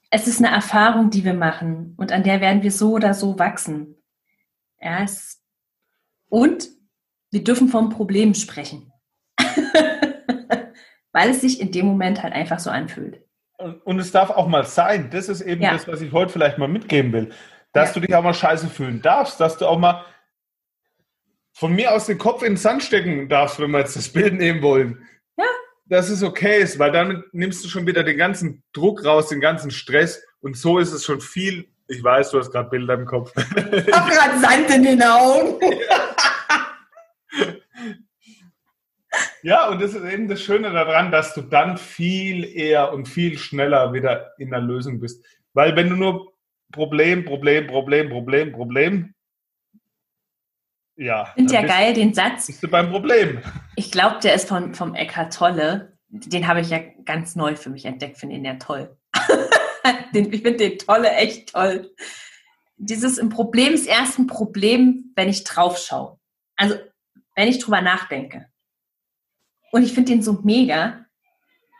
es 0.09 0.27
ist 0.27 0.39
eine 0.39 0.53
Erfahrung, 0.53 1.09
die 1.09 1.23
wir 1.23 1.33
machen 1.33 1.93
und 1.97 2.11
an 2.11 2.23
der 2.23 2.41
werden 2.41 2.63
wir 2.63 2.71
so 2.71 2.93
oder 2.93 3.13
so 3.13 3.37
wachsen. 3.37 3.95
Ja, 4.79 5.03
es, 5.03 5.43
und 6.27 6.67
wir 7.29 7.43
dürfen 7.43 7.69
vom 7.69 7.89
Problem 7.89 8.33
sprechen. 8.33 8.91
Weil 11.13 11.29
es 11.29 11.41
sich 11.41 11.61
in 11.61 11.71
dem 11.71 11.85
Moment 11.85 12.23
halt 12.23 12.33
einfach 12.33 12.59
so 12.59 12.69
anfühlt. 12.69 13.23
Und 13.83 13.99
es 13.99 14.11
darf 14.11 14.31
auch 14.31 14.47
mal 14.47 14.65
sein. 14.65 15.09
Das 15.11 15.29
ist 15.29 15.41
eben 15.41 15.61
ja. 15.61 15.73
das, 15.73 15.87
was 15.87 16.01
ich 16.01 16.11
heute 16.11 16.31
vielleicht 16.33 16.57
mal 16.57 16.67
mitgeben 16.67 17.13
will. 17.13 17.31
Dass 17.73 17.89
ja. 17.89 17.93
du 17.93 17.99
dich 18.07 18.15
auch 18.15 18.23
mal 18.23 18.33
scheiße 18.33 18.67
fühlen 18.67 19.01
darfst, 19.01 19.39
dass 19.39 19.57
du 19.57 19.67
auch 19.67 19.77
mal 19.77 20.03
von 21.61 21.75
mir 21.75 21.93
aus 21.93 22.07
den 22.07 22.17
Kopf 22.17 22.41
in 22.41 22.53
den 22.53 22.57
Sand 22.57 22.81
stecken 22.81 23.29
darfst, 23.29 23.59
wenn 23.59 23.69
wir 23.69 23.77
jetzt 23.77 23.95
das 23.95 24.09
Bild 24.09 24.33
nehmen 24.33 24.63
wollen. 24.63 25.07
Ja. 25.37 25.45
Dass 25.85 26.09
es 26.09 26.23
okay 26.23 26.59
ist, 26.59 26.79
weil 26.79 26.91
damit 26.91 27.31
nimmst 27.35 27.63
du 27.63 27.69
schon 27.69 27.85
wieder 27.85 28.01
den 28.01 28.17
ganzen 28.17 28.63
Druck 28.73 29.05
raus, 29.05 29.29
den 29.29 29.41
ganzen 29.41 29.69
Stress 29.69 30.23
und 30.39 30.57
so 30.57 30.79
ist 30.79 30.91
es 30.91 31.05
schon 31.05 31.21
viel. 31.21 31.67
Ich 31.87 32.03
weiß, 32.03 32.31
du 32.31 32.39
hast 32.39 32.51
gerade 32.51 32.71
Bilder 32.71 32.95
im 32.95 33.05
Kopf. 33.05 33.31
Ich 33.37 33.93
hab 33.93 34.09
gerade 34.09 34.39
Sand 34.39 34.71
in 34.75 34.83
den 34.83 35.03
Augen. 35.03 35.59
Ja, 39.43 39.69
und 39.69 39.81
das 39.81 39.95
ist 39.95 40.05
eben 40.05 40.27
das 40.27 40.41
Schöne 40.41 40.71
daran, 40.71 41.11
dass 41.11 41.33
du 41.33 41.41
dann 41.41 41.75
viel 41.77 42.45
eher 42.45 42.93
und 42.93 43.07
viel 43.07 43.39
schneller 43.39 43.91
wieder 43.91 44.33
in 44.37 44.51
der 44.51 44.61
Lösung 44.61 44.99
bist. 44.99 45.25
Weil 45.53 45.75
wenn 45.75 45.89
du 45.89 45.95
nur 45.95 46.31
Problem, 46.71 47.25
Problem, 47.25 47.65
Problem, 47.65 48.09
Problem, 48.09 48.51
Problem, 48.51 49.15
ja. 51.01 51.25
Finde 51.33 51.53
ja 51.53 51.63
geil, 51.63 51.93
den 51.93 52.13
Satz. 52.13 52.47
Bist 52.47 52.61
du 52.61 52.67
beim 52.67 52.91
Problem. 52.91 53.41
Ich 53.75 53.91
glaube, 53.91 54.19
der 54.21 54.35
ist 54.35 54.47
von, 54.47 54.75
vom 54.75 54.93
Eckhart 54.93 55.33
Tolle. 55.33 55.97
Den 56.09 56.47
habe 56.47 56.61
ich 56.61 56.69
ja 56.69 56.79
ganz 57.05 57.35
neu 57.35 57.55
für 57.55 57.71
mich 57.71 57.85
entdeckt, 57.85 58.17
finde 58.17 58.35
ihn 58.35 58.45
ja 58.45 58.55
toll. 58.55 58.95
den, 60.13 60.31
ich 60.31 60.43
finde 60.43 60.69
den 60.69 60.77
Tolle 60.77 61.09
echt 61.11 61.53
toll. 61.53 61.91
Dieses 62.77 63.17
im 63.17 63.29
Problem 63.29 63.73
ist 63.73 63.87
erst 63.87 64.19
ein 64.19 64.27
Problem, 64.27 65.11
wenn 65.15 65.27
ich 65.27 65.43
drauf 65.43 65.79
schaue. 65.79 66.19
Also, 66.55 66.75
wenn 67.35 67.47
ich 67.47 67.59
drüber 67.59 67.81
nachdenke. 67.81 68.47
Und 69.71 69.83
ich 69.83 69.93
finde 69.93 70.11
den 70.11 70.21
so 70.21 70.39
mega, 70.43 71.05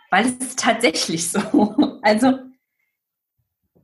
weil 0.09 0.25
es 0.25 0.33
ist 0.33 0.59
tatsächlich 0.59 1.29
so. 1.29 1.75
Also, 2.03 2.39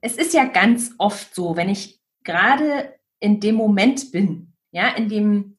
es 0.02 0.16
ist 0.16 0.34
ja 0.34 0.46
ganz 0.46 0.96
oft 0.98 1.36
so, 1.36 1.56
wenn 1.56 1.70
ich 1.70 2.02
gerade 2.24 2.98
in 3.20 3.40
dem 3.40 3.54
Moment 3.54 4.12
bin, 4.12 4.47
ja, 4.72 4.90
in 4.90 5.10
dem 5.10 5.58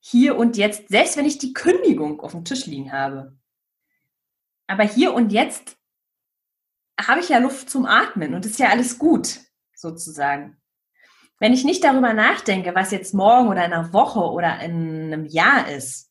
Hier 0.00 0.36
und 0.36 0.56
Jetzt, 0.56 0.88
selbst 0.88 1.16
wenn 1.16 1.24
ich 1.26 1.38
die 1.38 1.52
Kündigung 1.52 2.20
auf 2.20 2.32
dem 2.32 2.44
Tisch 2.44 2.66
liegen 2.66 2.92
habe. 2.92 3.36
Aber 4.66 4.82
hier 4.82 5.14
und 5.14 5.32
jetzt 5.32 5.76
habe 7.00 7.20
ich 7.20 7.28
ja 7.28 7.38
Luft 7.38 7.70
zum 7.70 7.86
Atmen 7.86 8.34
und 8.34 8.46
ist 8.46 8.58
ja 8.58 8.68
alles 8.68 8.98
gut, 8.98 9.40
sozusagen. 9.74 10.60
Wenn 11.38 11.52
ich 11.52 11.64
nicht 11.64 11.84
darüber 11.84 12.14
nachdenke, 12.14 12.74
was 12.74 12.90
jetzt 12.90 13.14
morgen 13.14 13.48
oder 13.48 13.64
in 13.64 13.72
einer 13.72 13.92
Woche 13.92 14.20
oder 14.20 14.60
in 14.60 15.12
einem 15.12 15.26
Jahr 15.26 15.68
ist, 15.68 16.10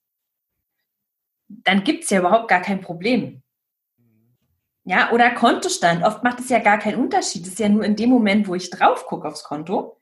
dann 1.48 1.84
gibt 1.84 2.04
es 2.04 2.10
ja 2.12 2.20
überhaupt 2.20 2.48
gar 2.48 2.62
kein 2.62 2.82
Problem. 2.82 3.42
Ja, 4.84 5.12
oder 5.12 5.32
Kontostand. 5.32 6.04
Oft 6.04 6.24
macht 6.24 6.40
es 6.40 6.50
ja 6.50 6.60
gar 6.60 6.78
keinen 6.78 7.00
Unterschied. 7.00 7.42
Es 7.44 7.54
ist 7.54 7.60
ja 7.60 7.70
nur 7.70 7.84
in 7.84 7.96
dem 7.96 8.12
Moment, 8.12 8.48
wo 8.48 8.54
ich 8.54 8.70
drauf 8.70 9.06
gucke 9.08 9.28
aufs 9.28 9.44
Konto 9.44 10.00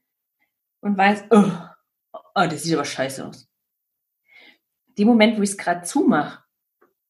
und 0.81 0.97
weiß, 0.97 1.23
oh, 1.29 1.51
oh 2.36 2.48
das 2.48 2.63
sieht 2.63 2.74
aber 2.74 2.86
scheiße 2.86 3.26
aus. 3.26 3.50
Dem 4.98 5.08
Moment, 5.08 5.38
wo 5.38 5.41
ich 5.41 5.52
es 5.52 5.58
gerade 5.58 5.84
zumache, 5.84 6.43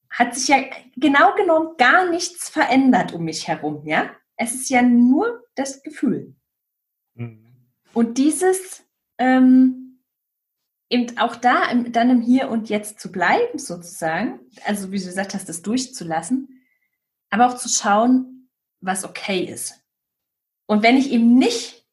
hat 0.10 0.36
sich 0.36 0.48
ja 0.48 0.58
genau 0.96 1.36
genommen 1.36 1.76
gar 1.78 2.10
nichts 2.10 2.50
verändert 2.50 3.14
um 3.14 3.24
mich 3.24 3.48
herum. 3.48 3.86
Ja, 3.86 4.12
es 4.36 4.54
ist 4.54 4.70
ja 4.70 4.82
nur 4.82 5.44
das 5.56 5.84
Gefühl. 5.84 6.36
Mhm. 7.16 7.72
Und 7.94 8.18
dieses 8.18 8.86
ähm, 9.18 9.84
eben 10.90 11.18
auch 11.18 11.36
da 11.36 11.70
im, 11.72 11.92
dann 11.92 12.10
im 12.10 12.22
Hier 12.22 12.50
und 12.50 12.70
Jetzt 12.70 13.00
zu 13.00 13.12
bleiben, 13.12 13.58
sozusagen. 13.58 14.40
Also, 14.66 14.92
wie 14.92 15.00
du 15.00 15.06
gesagt 15.06 15.34
hast, 15.34 15.50
das 15.50 15.62
durchzulassen. 15.62 16.62
Aber 17.30 17.48
auch 17.48 17.56
zu 17.56 17.68
schauen, 17.68 18.50
was 18.80 19.04
okay 19.04 19.44
ist. 19.44 19.84
Und 20.68 20.84
wenn 20.84 20.98
ich 20.98 21.12
eben 21.12 21.36
nicht 21.36 21.88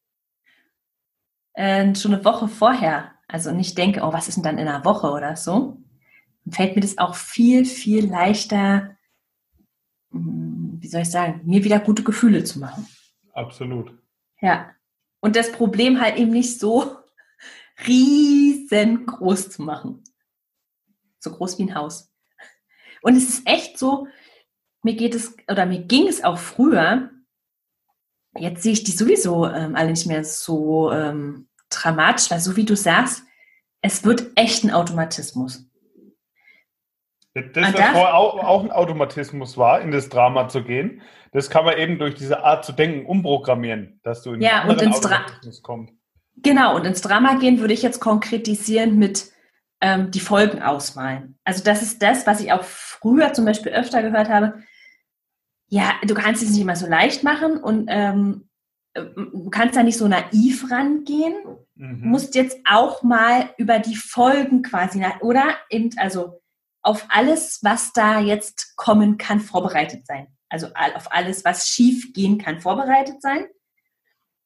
äh, 1.55 1.95
schon 1.95 2.14
eine 2.14 2.25
Woche 2.25 2.49
vorher, 2.49 3.14
also 3.33 3.53
nicht 3.53 3.79
denke, 3.79 4.01
oh, 4.03 4.12
was 4.12 4.29
ist 4.29 4.37
denn 4.37 4.45
dann 4.45 4.59
in 4.59 4.69
einer 4.69 4.85
Woche 4.85 5.11
oder 5.11 5.37
so, 5.37 5.79
dann 6.45 6.53
fällt 6.53 6.75
mir 6.75 6.83
das 6.83 6.99
auch 6.99 7.14
viel, 7.14 7.64
viel 7.64 8.09
leichter, 8.09 8.97
hm, 10.11 10.79
wie 10.81 10.88
soll 10.88 11.03
ich 11.03 11.11
sagen, 11.11 11.43
mir 11.45 11.64
wieder 11.64 11.79
gute 11.79 12.03
Gefühle 12.03 12.45
zu 12.45 12.59
machen. 12.59 12.87
Absolut. 13.33 13.93
Ja. 14.40 14.71
Und 15.21 15.37
das 15.37 15.53
Problem 15.53 16.01
halt 16.01 16.16
eben 16.16 16.31
nicht 16.31 16.59
so 16.59 16.97
riesengroß 17.87 19.51
zu 19.51 19.62
machen. 19.62 20.03
So 21.19 21.31
groß 21.31 21.59
wie 21.59 21.64
ein 21.64 21.75
Haus. 21.75 22.12
Und 23.03 23.16
es 23.16 23.29
ist 23.29 23.47
echt 23.47 23.79
so, 23.79 24.09
mir 24.83 24.95
geht 24.95 25.14
es, 25.14 25.37
oder 25.49 25.66
mir 25.66 25.83
ging 25.83 26.09
es 26.09 26.25
auch 26.25 26.38
früher, 26.38 27.11
jetzt 28.38 28.62
sehe 28.62 28.73
ich 28.73 28.85
die 28.85 28.93
sowieso 28.93 29.47
ähm, 29.47 29.77
alle 29.77 29.90
nicht 29.90 30.07
mehr 30.07 30.25
so 30.25 30.90
ähm, 30.93 31.49
dramatisch, 31.70 32.30
weil 32.30 32.40
so 32.40 32.56
wie 32.56 32.64
du 32.64 32.76
sagst, 32.76 33.22
es 33.83 34.04
wird 34.04 34.26
echt 34.35 34.64
ein 34.64 34.70
Automatismus. 34.70 35.66
Das, 37.33 37.72
was 37.72 37.80
vorher 37.92 38.14
auch, 38.14 38.42
auch, 38.42 38.64
ein 38.64 38.72
Automatismus 38.72 39.56
war, 39.56 39.80
in 39.80 39.92
das 39.92 40.09
Drama 40.09 40.48
zu 40.48 40.64
gehen, 40.64 41.00
das 41.33 41.48
kann 41.48 41.64
man 41.64 41.78
eben 41.78 41.98
durch 41.98 42.16
diese 42.16 42.42
Art 42.42 42.64
zu 42.64 42.72
denken 42.72 43.06
umprogrammieren, 43.06 44.00
dass 44.02 44.22
du 44.22 44.33
in 44.33 44.40
ja, 44.40 44.64
und 44.64 44.83
ins 44.83 44.96
Automatismus 44.96 45.62
kommst. 45.62 45.94
Genau, 46.37 46.74
und 46.74 46.85
ins 46.87 47.02
Drama 47.02 47.35
gehen 47.35 47.61
würde 47.61 47.74
ich 47.74 47.83
jetzt 47.83 48.00
konkretisieren 48.00 48.98
mit 48.98 49.30
ähm, 49.80 50.11
die 50.11 50.20
Folgen 50.20 50.61
ausmalen. 50.61 51.38
Also 51.44 51.62
das 51.62 51.83
ist 51.83 52.02
das, 52.02 52.26
was 52.26 52.40
ich 52.40 52.52
auch 52.52 52.64
früher 52.64 53.33
zum 53.33 53.44
Beispiel 53.44 53.72
öfter 53.72 54.02
gehört 54.02 54.28
habe. 54.28 54.62
Ja, 55.68 55.92
du 56.04 56.14
kannst 56.14 56.42
es 56.42 56.50
nicht 56.50 56.61
immer 56.61 56.76
so 56.76 56.87
leicht 56.87 57.22
machen 57.22 57.59
und 57.59 57.87
ähm, 57.88 58.49
du 58.94 59.50
kannst 59.50 59.76
da 59.76 59.83
nicht 59.83 59.98
so 59.98 60.09
naiv 60.09 60.70
rangehen. 60.70 61.35
Mhm. 61.74 62.09
Musst 62.09 62.35
jetzt 62.35 62.59
auch 62.68 63.03
mal 63.03 63.50
über 63.57 63.79
die 63.79 63.96
Folgen 63.96 64.62
quasi, 64.62 65.05
oder 65.20 65.44
eben, 65.68 65.90
also 65.96 66.40
auf 66.83 67.07
alles, 67.09 67.61
was 67.62 67.92
da 67.92 68.20
jetzt 68.20 68.76
kommen 68.76 69.18
kann, 69.18 69.40
vorbereitet 69.40 70.07
sein. 70.07 70.29
Also 70.48 70.68
auf 70.74 71.12
alles, 71.12 71.44
was 71.44 71.68
schief 71.68 72.12
gehen 72.12 72.38
kann, 72.38 72.61
vorbereitet 72.61 73.22
sein. 73.22 73.46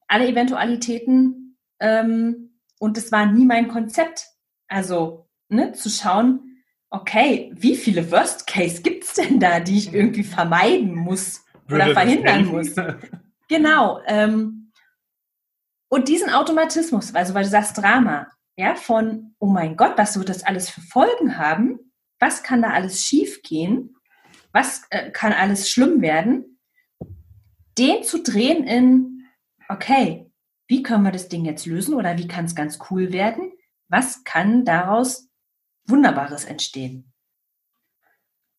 Alle 0.07 0.29
Eventualitäten. 0.29 1.57
Ähm, 1.81 2.61
und 2.79 2.97
das 2.97 3.13
war 3.13 3.27
nie 3.27 3.47
mein 3.47 3.69
Konzept. 3.69 4.27
Also 4.69 5.29
ne, 5.49 5.73
zu 5.73 5.89
schauen, 5.89 6.63
okay, 6.91 7.51
wie 7.55 7.77
viele 7.77 8.11
Worst 8.11 8.47
Case 8.47 8.83
gibt 8.83 9.05
es 9.05 9.15
denn 9.15 9.41
da, 9.41 9.61
die 9.61 9.79
ich 9.79 9.95
irgendwie 9.95 10.25
vermeiden 10.25 10.95
muss 10.95 11.45
Würde 11.67 11.85
oder 11.87 11.95
verhindern 11.95 12.47
muss? 12.47 12.75
genau. 13.49 14.01
Ähm, 14.07 14.73
und 15.89 16.09
diesen 16.09 16.31
Automatismus, 16.31 17.15
also 17.15 17.35
weil 17.35 17.45
du 17.45 17.51
sagst 17.51 17.79
Drama, 17.79 18.29
ja, 18.57 18.75
von, 18.75 19.35
oh 19.39 19.47
mein 19.47 19.77
Gott, 19.77 19.95
was 19.97 20.17
wird 20.17 20.29
das 20.29 20.45
alles 20.45 20.71
für 20.71 20.81
Folgen 20.81 21.39
haben? 21.39 21.93
Was 22.21 22.43
kann 22.43 22.63
da 22.63 22.71
alles 22.71 23.03
schiefgehen? 23.05 23.97
Was 24.53 24.83
äh, 24.91 25.11
kann 25.11 25.33
alles 25.33 25.69
schlimm 25.69 26.01
werden? 26.01 26.59
Den 27.77 28.05
zu 28.05 28.23
drehen 28.23 28.65
in, 28.65 29.27
okay, 29.69 30.31
wie 30.69 30.83
können 30.83 31.05
wir 31.05 31.13
das 31.13 31.29
Ding 31.29 31.45
jetzt 31.45 31.67
lösen 31.67 31.95
oder 31.95 32.17
wie 32.17 32.29
kann 32.29 32.45
es 32.45 32.55
ganz 32.55 32.79
cool 32.91 33.13
werden? 33.13 33.53
Was 33.89 34.25
kann 34.25 34.65
daraus 34.65 35.29
Wunderbares 35.87 36.45
entstehen? 36.45 37.13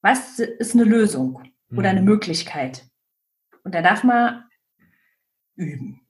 Was 0.02 0.40
ist 0.40 0.76
eine 0.76 0.84
Lösung 0.84 1.42
oder 1.72 1.90
eine 1.90 2.02
mhm. 2.02 2.08
Möglichkeit? 2.08 2.86
Und 3.64 3.74
da 3.74 3.82
darf 3.82 4.04
man 4.04 4.45
üben. 5.56 6.02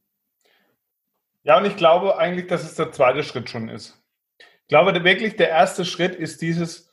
Ja, 1.44 1.60
und 1.60 1.66
ich 1.66 1.76
glaube 1.76 2.18
eigentlich, 2.18 2.48
dass 2.48 2.64
es 2.64 2.76
der 2.76 2.92
zweite 2.92 3.24
Schritt 3.24 3.50
schon 3.50 3.70
ist. 3.70 4.02
Ich 4.40 4.70
glaube 4.70 5.04
wirklich, 5.04 5.36
der 5.36 5.50
erste 5.50 5.86
Schritt 5.86 6.16
ist 6.16 6.42
dieses 6.42 6.92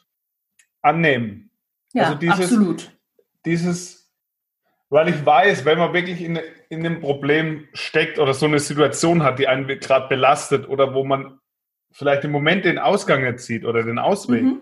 Annehmen. 0.83 1.51
Ja, 1.95 2.05
also 2.05 2.17
dieses, 2.17 2.53
absolut. 2.53 2.93
Dieses, 3.47 4.13
weil 4.91 5.09
ich 5.09 5.25
weiß, 5.25 5.65
wenn 5.65 5.79
man 5.79 5.95
wirklich 5.95 6.21
in, 6.21 6.39
in 6.69 6.85
einem 6.85 7.01
Problem 7.01 7.67
steckt 7.73 8.19
oder 8.19 8.35
so 8.35 8.45
eine 8.45 8.59
Situation 8.59 9.23
hat, 9.23 9.39
die 9.39 9.49
einen 9.49 9.67
gerade 9.67 10.09
belastet 10.09 10.69
oder 10.69 10.93
wo 10.93 11.03
man 11.03 11.39
vielleicht 11.93 12.25
im 12.25 12.31
Moment 12.31 12.67
den 12.67 12.79
Ausgang 12.79 13.23
nicht 13.23 13.41
sieht 13.41 13.65
oder 13.65 13.83
den 13.83 13.99
Ausweg. 13.99 14.43
Mhm. 14.43 14.61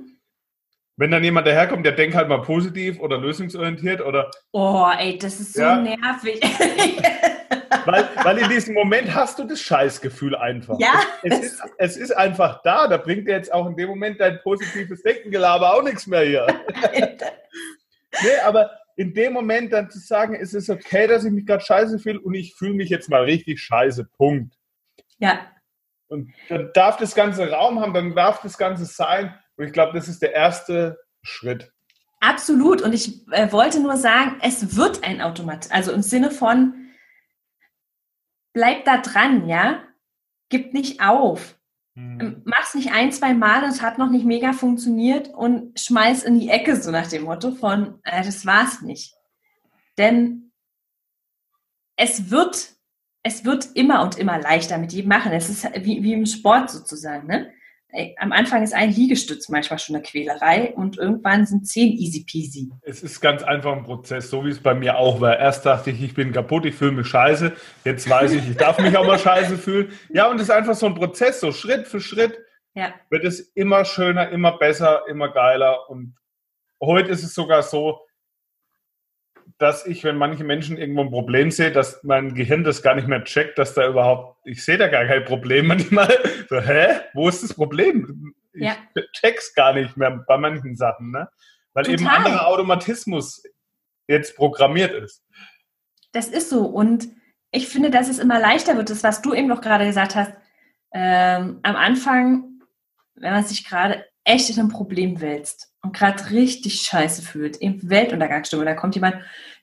Wenn 0.97 1.11
dann 1.11 1.25
jemand 1.25 1.47
daherkommt, 1.47 1.85
der 1.85 1.93
denkt 1.93 2.15
halt 2.15 2.29
mal 2.29 2.43
positiv 2.43 3.01
oder 3.01 3.19
lösungsorientiert 3.19 4.03
oder. 4.03 4.31
Oh, 4.53 4.87
ey, 4.99 5.19
das 5.19 5.41
ist 5.41 5.55
so 5.55 5.63
ja, 5.63 5.81
nervig. 5.81 6.41
weil, 7.85 8.09
weil 8.23 8.39
in 8.39 8.49
diesem 8.49 8.75
Moment 8.75 9.15
hast 9.15 9.39
du 9.39 9.45
das 9.45 9.61
Scheißgefühl 9.61 10.35
einfach. 10.35 10.77
Ja. 10.79 11.03
Es, 11.23 11.39
es, 11.39 11.45
ist, 11.45 11.63
es 11.79 11.97
ist 11.97 12.11
einfach 12.17 12.63
da. 12.63 12.89
Da 12.89 12.97
bringt 12.97 13.29
dir 13.29 13.33
jetzt 13.33 13.53
auch 13.53 13.67
in 13.67 13.77
dem 13.77 13.89
Moment 13.89 14.21
dein 14.21 14.41
positives 14.43 15.03
Denkengelaber 15.03 15.75
auch 15.75 15.83
nichts 15.83 16.07
mehr 16.07 16.23
hier. 16.23 16.47
nee, 18.23 18.39
aber 18.45 18.71
in 18.97 19.15
dem 19.15 19.33
Moment 19.33 19.73
dann 19.73 19.91
zu 19.91 19.99
sagen, 19.99 20.35
es 20.35 20.53
ist 20.53 20.69
okay, 20.69 21.07
dass 21.07 21.25
ich 21.25 21.33
mich 21.33 21.47
gerade 21.47 21.65
scheiße 21.65 21.99
fühle 21.99 22.21
und 22.21 22.35
ich 22.35 22.55
fühle 22.55 22.75
mich 22.75 22.91
jetzt 22.91 23.09
mal 23.09 23.23
richtig 23.23 23.61
scheiße. 23.61 24.05
Punkt. 24.17 24.55
Ja. 25.19 25.47
Und 26.09 26.33
dann 26.49 26.71
darf 26.75 26.97
das 26.97 27.15
Ganze 27.15 27.51
Raum 27.51 27.81
haben, 27.81 27.95
dann 27.95 28.15
darf 28.15 28.43
das 28.43 28.59
Ganze 28.59 28.85
sein. 28.85 29.35
Und 29.57 29.65
ich 29.65 29.73
glaube, 29.73 29.93
das 29.97 30.09
ist 30.09 30.23
der 30.23 30.35
erste 30.35 30.99
Schritt. 31.23 31.73
Absolut. 32.21 32.83
Und 32.83 32.93
ich 32.93 33.27
äh, 33.31 33.51
wollte 33.53 33.81
nur 33.81 33.97
sagen, 33.97 34.37
es 34.43 34.77
wird 34.77 35.05
ein 35.05 35.23
Automat. 35.23 35.69
Also 35.71 35.93
im 35.93 36.03
Sinne 36.03 36.31
von, 36.31 36.75
bleib 38.53 38.85
da 38.85 38.99
dran, 38.99 39.49
ja? 39.49 39.83
Gib 40.49 40.75
nicht 40.75 41.01
auf. 41.01 41.59
Hm. 41.95 42.43
Mach's 42.45 42.75
nicht 42.75 42.93
ein, 42.93 43.13
zwei 43.13 43.35
Mal, 43.35 43.65
es 43.65 43.83
hat 43.83 43.99
noch 43.99 44.11
nicht 44.11 44.25
mega 44.25 44.53
funktioniert 44.53 45.29
und 45.29 45.79
schmeiß 45.79 46.25
in 46.25 46.39
die 46.39 46.49
Ecke, 46.49 46.77
so 46.77 46.91
nach 46.91 47.09
dem 47.09 47.25
Motto 47.25 47.53
von, 47.53 48.01
äh, 48.05 48.25
das 48.25 48.47
war's 48.47 48.83
nicht. 48.83 49.15
Denn 49.99 50.53
es 51.97 52.31
wird 52.31 52.81
es 53.23 53.45
wird 53.45 53.69
immer 53.75 54.03
und 54.03 54.19
immer 54.19 54.39
leichter 54.39 54.79
mit 54.79 54.93
jedem 54.93 55.09
machen. 55.09 55.33
Es 55.33 55.51
ist 55.51 55.65
wie, 55.85 56.03
wie 56.03 56.15
im 56.15 56.27
Sport 56.27 56.71
sozusagen. 56.71 57.27
Ne? 57.27 57.53
Am 58.19 58.33
Anfang 58.33 58.63
ist 58.63 58.75
ein 58.75 58.91
Liegestütz 58.91 59.49
manchmal 59.49 59.79
schon 59.79 59.97
eine 59.97 60.03
Quälerei 60.03 60.73
und 60.75 60.99
irgendwann 60.99 61.47
sind 61.47 61.67
zehn 61.67 61.93
easy 61.93 62.25
peasy. 62.25 62.71
Es 62.83 63.03
ist 63.03 63.21
ganz 63.21 63.43
einfach 63.43 63.77
ein 63.77 63.85
Prozess, 63.85 64.31
so 64.31 64.45
wie 64.45 64.51
es 64.51 64.61
bei 64.61 64.75
mir 64.75 64.97
auch 64.97 65.21
war. 65.21 65.39
Erst 65.39 65.67
dachte 65.67 65.91
ich, 65.91 66.03
ich 66.03 66.15
bin 66.15 66.33
kaputt, 66.33 66.67
ich 66.67 66.75
fühle 66.75 66.93
mich 66.93 67.09
scheiße. 67.09 67.53
Jetzt 67.85 68.09
weiß 68.09 68.33
ich, 68.33 68.49
ich 68.49 68.57
darf 68.57 68.79
mich 68.79 68.97
auch 68.97 69.07
mal 69.07 69.19
scheiße 69.21 69.59
fühlen. 69.59 69.93
Ja, 70.09 70.29
und 70.31 70.37
es 70.37 70.43
ist 70.45 70.51
einfach 70.51 70.75
so 70.75 70.87
ein 70.87 70.95
Prozess, 70.95 71.41
so 71.41 71.53
Schritt 71.53 71.87
für 71.87 72.01
Schritt 72.01 72.39
ja. 72.75 72.95
wird 73.11 73.25
es 73.25 73.41
immer 73.55 73.85
schöner, 73.85 74.31
immer 74.31 74.59
besser, 74.59 75.03
immer 75.09 75.33
geiler. 75.33 75.89
Und 75.91 76.17
heute 76.81 77.11
ist 77.11 77.25
es 77.25 77.35
sogar 77.35 77.63
so, 77.63 78.01
dass 79.61 79.85
ich, 79.85 80.05
wenn 80.05 80.17
manche 80.17 80.43
Menschen 80.43 80.79
irgendwo 80.79 81.03
ein 81.03 81.11
Problem 81.11 81.51
sehe, 81.51 81.71
dass 81.71 82.03
mein 82.03 82.35
Gehirn 82.35 82.65
das 82.65 82.83
gar 82.83 82.95
nicht 82.95 83.07
mehr 83.07 83.23
checkt, 83.25 83.59
dass 83.59 83.75
da 83.75 83.87
überhaupt, 83.87 84.39
ich 84.47 84.65
sehe 84.65 84.79
da 84.79 84.89
gar 84.89 85.05
kein 85.05 85.25
Problem 85.25 85.67
manchmal. 85.69 86.09
So, 86.49 86.61
hä? 86.61 87.01
Wo 87.15 87.29
ist 87.29 87.45
das 87.45 87.55
Problem? 87.55 88.35
Ich 88.53 88.63
ja. 88.63 88.75
check's 89.13 89.55
gar 89.55 89.73
nicht 89.73 89.97
mehr 89.97 90.25
bei 90.27 90.37
manchen 90.37 90.75
Sachen, 90.75 91.13
ne? 91.13 91.29
Weil 91.75 91.85
Total. 91.85 92.01
eben 92.01 92.09
anderer 92.09 92.49
Automatismus 92.49 93.45
jetzt 94.09 94.35
programmiert 94.35 94.93
ist. 94.93 95.23
Das 96.11 96.27
ist 96.27 96.51
so. 96.51 96.65
Und 96.65 97.07
ich 97.53 97.69
finde, 97.69 97.91
dass 97.91 98.09
es 98.09 98.19
immer 98.19 98.41
leichter 98.41 98.77
wird, 98.77 98.91
das, 98.91 99.05
was 99.05 99.23
du 99.23 99.33
eben 99.33 99.47
noch 99.47 99.61
gerade 99.61 99.87
gesagt 99.87 100.17
hast. 100.17 100.33
Ähm, 100.93 101.61
am 101.63 101.77
Anfang, 101.77 102.63
wenn 103.15 103.33
man 103.33 103.45
sich 103.45 103.65
gerade 103.65 104.05
echt 104.25 104.51
in 104.51 104.59
einem 104.59 104.71
Problem 104.71 105.21
wälzt, 105.21 105.71
und 105.83 105.97
gerade 105.97 106.31
richtig 106.31 106.83
scheiße 106.83 107.23
fühlt, 107.23 107.57
im 107.57 107.89
Weltuntergangsstimmung, 107.89 108.67
da 108.67 108.75
kommt 108.75 108.95
jemand, 108.95 109.17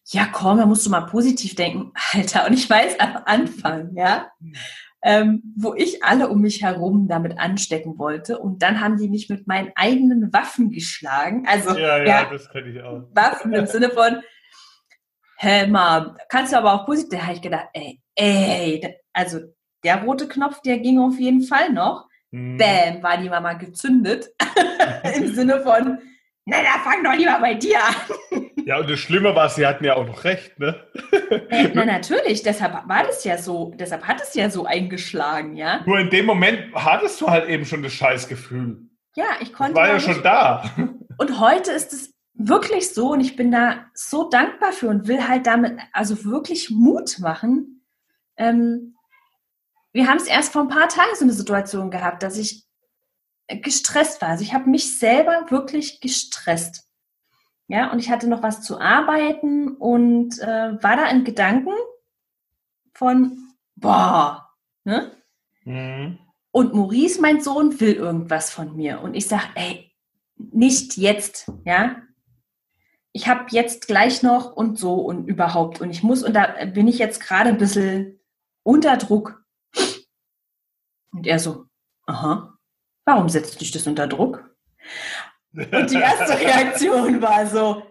ja 0.08 0.28
komm, 0.32 0.58
da 0.58 0.66
musst 0.66 0.86
du 0.86 0.90
mal 0.90 1.02
positiv 1.02 1.56
denken, 1.56 1.92
Alter, 2.14 2.48
und 2.48 2.54
ich 2.54 2.70
weiß 2.70 3.00
am 3.00 3.22
Anfang, 3.26 3.96
ja, 3.96 4.32
ähm, 5.04 5.54
wo 5.56 5.74
ich 5.74 6.04
alle 6.04 6.30
um 6.30 6.42
mich 6.42 6.64
herum 6.64 7.08
damit 7.08 7.38
anstecken 7.38 7.98
wollte 7.98 8.40
und 8.40 8.62
dann 8.64 8.82
haben 8.82 8.98
die 8.98 9.10
mich 9.10 9.30
mit 9.30 9.48
meinen 9.48 9.72
eigenen 9.76 10.34
Waffen 10.34 10.72
geschlagen, 10.72 11.46
also 11.48 11.78
ja, 11.78 11.98
ja, 11.98 12.06
ja 12.06 12.30
das 12.32 12.50
kenne 12.50 12.70
ich 12.70 12.82
auch. 12.82 13.04
Waffen 13.14 13.54
im 13.54 13.68
Sinne 13.68 13.90
von, 13.90 14.22
hä, 15.38 15.68
Mom, 15.68 16.18
kannst 16.30 16.54
du 16.54 16.58
aber 16.58 16.74
auch 16.74 16.86
positiv, 16.86 17.20
da 17.20 17.26
habe 17.26 17.36
ich 17.36 17.42
gedacht, 17.42 17.68
ey, 17.74 18.02
ey, 18.16 18.96
also 19.14 19.40
der 19.84 20.04
rote 20.04 20.28
Knopf, 20.28 20.62
der 20.62 20.80
ging 20.80 21.00
auf 21.00 21.20
jeden 21.20 21.44
Fall 21.44 21.72
noch, 21.72 22.08
hm. 22.32 22.58
Bäm, 22.58 23.02
war 23.04 23.18
die 23.18 23.30
Mama 23.30 23.54
gezündet. 23.54 24.30
Im 25.16 25.34
Sinne 25.34 25.62
von, 25.62 26.00
na, 26.46 26.58
da 26.62 26.80
fang 26.84 27.04
doch 27.04 27.14
lieber 27.14 27.40
bei 27.40 27.54
dir 27.54 27.80
an. 27.80 28.47
Ja, 28.68 28.80
und 28.80 28.90
das 28.90 29.00
Schlimme 29.00 29.34
war, 29.34 29.48
sie 29.48 29.66
hatten 29.66 29.86
ja 29.86 29.96
auch 29.96 30.06
noch 30.06 30.26
recht, 30.26 30.60
ne? 30.60 30.76
Na, 31.74 31.86
natürlich, 31.86 32.44
deshalb 32.44 32.74
war 32.86 33.06
das 33.06 33.24
ja 33.24 33.38
so, 33.38 33.74
deshalb 33.78 34.04
hat 34.10 34.22
es 34.22 34.34
ja 34.34 34.50
so 34.50 34.66
eingeschlagen, 34.66 35.56
ja. 35.56 35.84
Nur 35.86 36.00
in 36.00 36.10
dem 36.10 36.26
Moment 36.26 36.76
hattest 36.76 37.22
du 37.22 37.30
halt 37.30 37.48
eben 37.48 37.64
schon 37.64 37.82
das 37.82 37.94
Scheißgefühl. 37.94 38.90
Ja, 39.16 39.38
ich 39.40 39.54
konnte. 39.54 39.74
Das 39.74 39.82
war 39.82 39.88
ja 39.88 40.00
schon 40.02 40.22
da. 40.22 40.70
Und 41.18 41.40
heute 41.40 41.72
ist 41.72 41.94
es 41.94 42.14
wirklich 42.34 42.94
so 42.94 43.14
und 43.14 43.22
ich 43.22 43.38
bin 43.38 43.52
da 43.52 43.86
so 43.94 44.30
dankbar 44.30 44.74
für 44.74 44.90
und 44.90 45.08
will 45.08 45.28
halt 45.28 45.48
damit 45.48 45.80
also 45.94 46.26
wirklich 46.26 46.70
Mut 46.70 47.20
machen, 47.20 47.86
ähm, 48.36 48.96
wir 49.94 50.08
haben 50.08 50.18
es 50.18 50.28
erst 50.28 50.52
vor 50.52 50.62
ein 50.62 50.68
paar 50.68 50.90
Tagen 50.90 51.16
so 51.16 51.24
eine 51.24 51.34
Situation 51.34 51.90
gehabt, 51.90 52.22
dass 52.22 52.38
ich 52.38 52.66
gestresst 53.48 54.22
war. 54.22 54.30
Also 54.30 54.44
ich 54.44 54.54
habe 54.54 54.70
mich 54.70 55.00
selber 55.00 55.46
wirklich 55.50 56.02
gestresst. 56.02 56.87
Ja, 57.68 57.92
und 57.92 58.00
ich 58.00 58.10
hatte 58.10 58.28
noch 58.28 58.44
was 58.44 58.62
zu 58.62 58.80
arbeiten 58.80 59.76
und 59.76 60.40
äh, 60.40 60.82
war 60.82 60.96
da 60.96 61.10
in 61.10 61.26
Gedanken 61.26 61.74
von, 62.94 63.38
boah, 63.76 64.50
ne? 64.86 65.12
Mhm. 65.66 66.20
Und 66.52 66.74
Maurice, 66.74 67.22
mein 67.22 67.42
Sohn, 67.42 67.80
will 67.80 67.94
irgendwas 67.94 68.50
von 68.50 68.76
mir. 68.76 69.02
Und 69.02 69.16
ich 69.16 69.28
sage, 69.28 69.44
ey, 69.56 69.92
nicht 70.38 70.98
jetzt, 70.98 71.52
ja? 71.66 72.02
Ich 73.12 73.28
habe 73.28 73.46
jetzt 73.50 73.88
gleich 73.88 74.24
noch 74.24 74.54
und 74.54 74.80
so 74.80 74.96
und 74.96 75.28
überhaupt. 75.28 75.82
Und 75.82 75.90
ich 75.90 76.04
muss, 76.04 76.24
und 76.24 76.34
da 76.34 76.66
bin 76.66 76.88
ich 76.88 77.00
jetzt 77.00 77.20
gerade 77.20 77.50
ein 77.50 77.58
bisschen 77.58 78.20
unter 78.64 78.96
Druck. 78.96 79.44
Und 81.12 81.28
er 81.28 81.40
so, 81.40 81.66
aha, 82.06 82.58
warum 83.06 83.28
setzt 83.28 83.60
dich 83.60 83.72
das 83.72 83.88
unter 83.88 84.08
Druck? 84.08 84.56
Und 85.58 85.92
die 85.92 85.96
erste 85.96 86.40
Reaktion 86.40 87.22
war 87.22 87.48
so, 87.48 87.84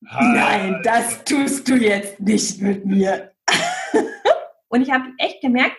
nein, 0.00 0.80
das 0.82 1.24
tust 1.24 1.68
du 1.68 1.74
jetzt 1.74 2.20
nicht 2.20 2.60
mit 2.60 2.86
mir. 2.86 3.32
Und 4.68 4.80
ich 4.80 4.90
habe 4.90 5.04
echt 5.18 5.42
gemerkt, 5.42 5.76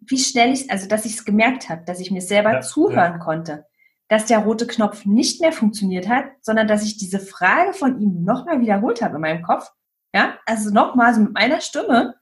wie 0.00 0.18
schnell 0.18 0.52
ich, 0.52 0.70
also 0.70 0.88
dass 0.88 1.04
ich 1.04 1.12
es 1.12 1.24
gemerkt 1.26 1.68
habe, 1.68 1.84
dass 1.84 2.00
ich 2.00 2.10
mir 2.10 2.22
selber 2.22 2.54
ja, 2.54 2.60
zuhören 2.62 3.12
ja. 3.12 3.18
konnte, 3.18 3.66
dass 4.08 4.24
der 4.24 4.38
rote 4.38 4.66
Knopf 4.66 5.04
nicht 5.04 5.42
mehr 5.42 5.52
funktioniert 5.52 6.08
hat, 6.08 6.24
sondern 6.40 6.66
dass 6.66 6.82
ich 6.82 6.96
diese 6.96 7.20
Frage 7.20 7.74
von 7.74 8.00
ihm 8.00 8.24
nochmal 8.24 8.62
wiederholt 8.62 9.02
habe 9.02 9.16
in 9.16 9.20
meinem 9.20 9.42
Kopf. 9.42 9.70
Ja, 10.14 10.38
also 10.46 10.70
nochmal 10.70 11.14
so 11.14 11.20
mit 11.20 11.34
meiner 11.34 11.60
Stimme 11.60 12.14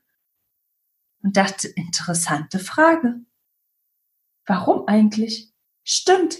und 1.22 1.36
dachte, 1.36 1.68
interessante 1.68 2.58
Frage. 2.58 3.20
Warum 4.44 4.88
eigentlich? 4.88 5.52
Stimmt. 5.84 6.38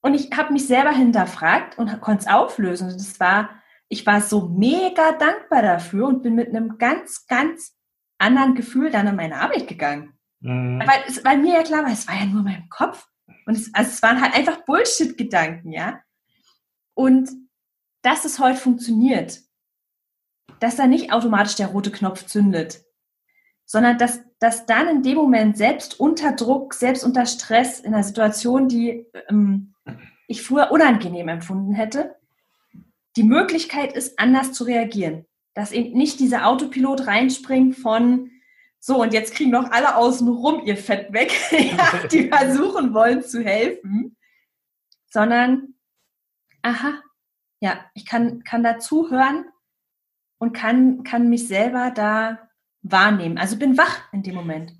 Und 0.00 0.14
ich 0.14 0.30
habe 0.36 0.52
mich 0.52 0.66
selber 0.66 0.92
hinterfragt 0.92 1.78
und 1.78 2.00
konnte 2.00 2.24
es 2.24 2.32
auflösen. 2.32 2.88
Und 2.88 3.00
das 3.00 3.18
war, 3.18 3.50
ich 3.88 4.06
war 4.06 4.20
so 4.20 4.48
mega 4.48 5.12
dankbar 5.12 5.62
dafür 5.62 6.06
und 6.06 6.22
bin 6.22 6.34
mit 6.34 6.48
einem 6.48 6.78
ganz, 6.78 7.26
ganz 7.26 7.74
anderen 8.18 8.54
Gefühl 8.54 8.90
dann 8.90 9.06
in 9.06 9.16
meine 9.16 9.40
Arbeit 9.40 9.66
gegangen. 9.66 10.18
Mhm. 10.40 10.80
Weil, 10.80 11.02
es, 11.06 11.24
weil 11.24 11.38
mir 11.38 11.54
ja 11.54 11.62
klar 11.62 11.84
war, 11.84 11.92
es 11.92 12.06
war 12.06 12.14
ja 12.14 12.26
nur 12.26 12.42
mein 12.42 12.68
Kopf. 12.68 13.08
Und 13.46 13.56
es, 13.56 13.74
also 13.74 13.90
es 13.90 14.02
waren 14.02 14.20
halt 14.20 14.34
einfach 14.34 14.64
Bullshit-Gedanken, 14.64 15.72
ja. 15.72 16.00
Und 16.94 17.30
dass 18.02 18.24
es 18.24 18.38
heute 18.38 18.58
funktioniert, 18.58 19.40
dass 20.60 20.76
da 20.76 20.86
nicht 20.86 21.12
automatisch 21.12 21.56
der 21.56 21.68
rote 21.68 21.90
Knopf 21.90 22.26
zündet, 22.26 22.82
sondern 23.64 23.98
dass, 23.98 24.20
dass 24.38 24.66
dann 24.66 24.88
in 24.88 25.02
dem 25.02 25.16
Moment 25.16 25.56
selbst 25.56 26.00
unter 26.00 26.32
Druck, 26.32 26.74
selbst 26.74 27.04
unter 27.04 27.26
Stress, 27.26 27.80
in 27.80 27.94
einer 27.94 28.02
Situation, 28.02 28.68
die 28.68 29.06
ähm, 29.28 29.74
ich 30.26 30.42
früher 30.42 30.70
unangenehm 30.70 31.28
empfunden 31.28 31.72
hätte, 31.72 32.16
die 33.16 33.22
Möglichkeit 33.24 33.94
ist, 33.94 34.18
anders 34.18 34.52
zu 34.52 34.64
reagieren. 34.64 35.26
Dass 35.54 35.72
eben 35.72 35.96
nicht 35.96 36.20
dieser 36.20 36.46
Autopilot 36.46 37.06
reinspringt 37.06 37.76
von, 37.76 38.30
so, 38.78 39.02
und 39.02 39.12
jetzt 39.12 39.34
kriegen 39.34 39.50
noch 39.50 39.70
alle 39.70 39.96
außen 39.96 40.28
rum 40.28 40.62
ihr 40.64 40.76
Fett 40.76 41.12
weg, 41.12 41.32
die 42.12 42.28
versuchen 42.32 42.94
wollen 42.94 43.22
zu 43.22 43.42
helfen, 43.42 44.16
sondern, 45.10 45.74
aha, 46.62 47.02
ja, 47.60 47.84
ich 47.94 48.06
kann, 48.06 48.44
kann 48.44 48.62
da 48.62 48.78
zuhören 48.78 49.46
und 50.38 50.52
kann, 50.52 51.02
kann 51.02 51.28
mich 51.28 51.48
selber 51.48 51.90
da 51.90 52.48
wahrnehmen. 52.82 53.38
Also 53.38 53.56
bin 53.56 53.76
wach 53.76 54.12
in 54.12 54.22
dem 54.22 54.34
Moment. 54.34 54.72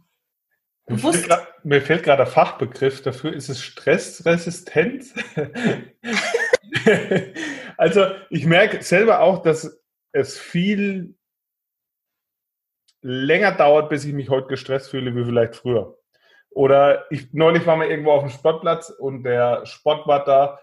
Bewusst. 0.89 1.29
Mir 1.65 1.83
fällt 1.83 2.03
gerade 2.03 2.25
der 2.25 2.33
Fachbegriff 2.33 3.03
dafür, 3.03 3.33
ist 3.33 3.49
es 3.49 3.63
Stressresistenz? 3.63 5.15
also 7.77 8.07
ich 8.31 8.47
merke 8.47 8.83
selber 8.83 9.21
auch, 9.21 9.43
dass 9.43 9.81
es 10.13 10.39
viel 10.39 11.15
länger 13.03 13.53
dauert, 13.53 13.91
bis 13.91 14.05
ich 14.05 14.15
mich 14.15 14.31
heute 14.31 14.49
gestresst 14.49 14.91
fühle, 14.91 15.15
wie 15.15 15.25
vielleicht 15.25 15.57
früher. 15.57 15.99
Oder 16.51 17.05
ich, 17.11 17.33
neulich 17.33 17.67
waren 17.67 17.81
wir 17.81 17.91
irgendwo 17.91 18.13
auf 18.13 18.23
dem 18.23 18.31
Sportplatz 18.31 18.91
und 18.91 19.23
der 19.25 19.67
Sportwart 19.67 20.59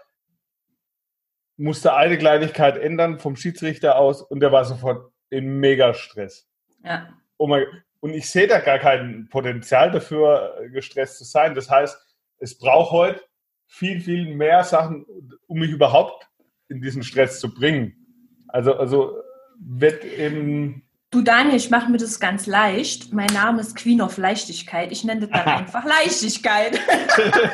musste 1.56 1.94
eine 1.94 2.18
Kleinigkeit 2.18 2.76
ändern 2.76 3.18
vom 3.18 3.36
Schiedsrichter 3.36 3.96
aus 3.96 4.22
und 4.22 4.40
der 4.40 4.52
war 4.52 4.64
sofort 4.64 5.12
in 5.30 5.58
Mega-Stress. 5.58 6.48
Ja. 6.84 7.08
Oh 7.38 7.46
mein, 7.46 7.64
und 8.00 8.14
ich 8.14 8.28
sehe 8.28 8.46
da 8.46 8.60
gar 8.60 8.78
kein 8.78 9.28
Potenzial 9.30 9.90
dafür, 9.90 10.54
gestresst 10.72 11.18
zu 11.18 11.24
sein. 11.24 11.54
Das 11.54 11.70
heißt, 11.70 11.98
es 12.38 12.58
braucht 12.58 12.92
heute 12.92 13.20
viel, 13.66 14.00
viel 14.00 14.34
mehr 14.34 14.64
Sachen, 14.64 15.06
um 15.46 15.58
mich 15.58 15.70
überhaupt 15.70 16.28
in 16.68 16.80
diesen 16.80 17.02
Stress 17.02 17.40
zu 17.40 17.52
bringen. 17.52 17.94
Also, 18.48 18.74
also 18.76 19.16
wird 19.58 20.04
eben 20.04 20.86
Du 21.10 21.22
Daniel, 21.22 21.56
ich 21.56 21.70
mache 21.70 21.90
mir 21.90 21.98
das 21.98 22.18
ganz 22.18 22.46
leicht. 22.46 23.12
Mein 23.12 23.32
Name 23.32 23.60
ist 23.60 23.76
Queen 23.76 24.02
of 24.02 24.18
Leichtigkeit. 24.18 24.90
Ich 24.90 25.04
nenne 25.04 25.26
das 25.26 25.30
dann 25.30 25.46
einfach 25.60 25.84
Leichtigkeit. 25.84 26.78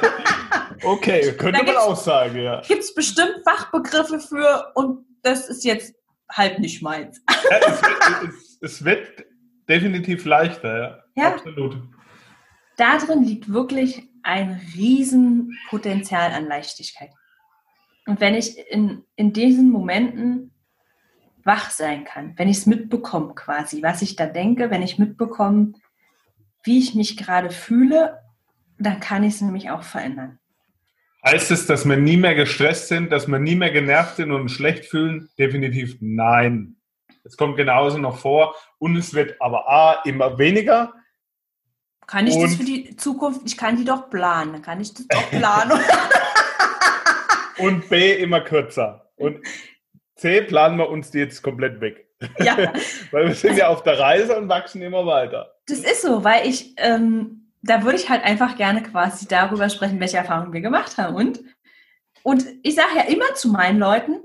okay, 0.83 1.33
könnte 1.33 1.63
man 1.63 1.77
auch 1.77 1.97
sagen, 1.97 2.41
ja. 2.41 2.63
Gibt 2.63 2.83
es 2.83 2.95
bestimmt 2.95 3.43
Fachbegriffe 3.45 4.21
für 4.21 4.73
und 4.75 5.05
das 5.23 5.49
ist 5.49 5.65
jetzt 5.65 5.95
halt 6.31 6.59
nicht 6.61 6.83
meins. 6.83 7.23
ja, 7.29 7.59
es, 7.69 7.81
es, 8.29 8.59
es, 8.63 8.85
wird 8.85 9.25
definitiv 9.73 10.25
leichter, 10.25 10.79
ja. 10.79 11.23
ja. 11.23 11.35
Absolut. 11.35 11.77
Darin 12.77 13.25
liegt 13.25 13.53
wirklich 13.53 14.09
ein 14.23 14.61
Riesenpotenzial 14.75 16.33
an 16.33 16.47
Leichtigkeit. 16.47 17.11
Und 18.07 18.21
wenn 18.21 18.35
ich 18.35 18.59
in, 18.71 19.05
in 19.17 19.33
diesen 19.33 19.71
Momenten 19.71 20.53
wach 21.45 21.71
sein 21.71 22.05
kann, 22.05 22.35
wenn 22.37 22.49
ich 22.49 22.59
es 22.59 22.67
mitbekomme 22.67 23.35
quasi, 23.35 23.83
was 23.83 24.03
ich 24.03 24.17
da 24.17 24.27
denke, 24.27 24.71
wenn 24.71 24.83
ich 24.83 24.99
mitbekomme, 24.99 25.73
wie 26.65 26.79
ich 26.79 26.95
mich 26.95 27.17
gerade 27.17 27.51
fühle, 27.51 28.21
dann 28.79 29.01
kann 29.01 29.25
ich 29.25 29.35
es 29.35 29.41
nämlich 29.41 29.71
auch 29.71 29.83
verändern. 29.83 30.39
Heißt 31.25 31.53
es, 31.53 31.67
dass 31.67 31.89
wir 31.89 31.97
nie 31.97 32.17
mehr 32.17 32.35
gestresst 32.35 32.89
sind, 32.89 33.13
dass 33.13 33.29
wir 33.29 33.39
nie 33.39 33.55
mehr 33.55 33.71
genervt 33.71 34.17
sind 34.17 34.33
und 34.33 34.49
schlecht 34.51 34.87
fühlen? 34.87 35.29
Definitiv 35.39 35.99
nein. 36.01 36.77
Es 37.25 37.37
kommt 37.37 37.57
genauso 37.57 37.99
noch 37.99 38.19
vor 38.19 38.55
und 38.79 38.97
es 38.97 39.15
wird 39.15 39.41
aber 39.41 39.69
A 39.69 40.03
immer 40.05 40.39
weniger. 40.39 40.93
Kann 42.07 42.27
ich 42.27 42.37
das 42.37 42.57
für 42.57 42.65
die 42.65 42.97
Zukunft, 42.97 43.43
ich 43.47 43.57
kann 43.57 43.77
die 43.77 43.85
doch 43.85 44.11
planen, 44.11 44.61
kann 44.61 44.81
ich 44.81 44.93
das 44.93 45.07
doch 45.07 45.31
planen. 45.31 45.81
und 47.59 47.89
B 47.89 48.15
immer 48.15 48.41
kürzer. 48.41 49.13
Und 49.17 49.39
C 50.17 50.43
planen 50.43 50.79
wir 50.79 50.89
uns 50.89 51.11
die 51.11 51.19
jetzt 51.19 51.43
komplett 51.43 51.81
weg. 51.81 52.09
Ja. 52.39 52.57
weil 53.13 53.29
wir 53.29 53.35
sind 53.35 53.57
ja 53.57 53.69
auf 53.69 53.83
der 53.83 53.99
Reise 53.99 54.37
und 54.37 54.49
wachsen 54.49 54.83
immer 54.83 55.07
weiter. 55.07 55.55
Das 55.67 55.79
ist 55.79 56.03
so, 56.03 56.25
weil 56.25 56.47
ich, 56.47 56.75
ähm, 56.77 57.53
da 57.63 57.85
würde 57.85 57.97
ich 57.97 58.11
halt 58.11 58.25
einfach 58.25 58.57
gerne 58.57 58.83
quasi 58.83 59.27
darüber 59.29 59.69
sprechen, 59.69 60.01
welche 60.01 60.17
Erfahrungen 60.17 60.53
wir 60.53 60.61
gemacht 60.61 60.99
haben. 60.99 61.15
Und, 61.15 61.41
und 62.25 62.45
ich 62.63 62.75
sage 62.75 62.97
ja 62.97 63.03
immer 63.05 63.35
zu 63.35 63.49
meinen 63.49 63.79
Leuten, 63.79 64.21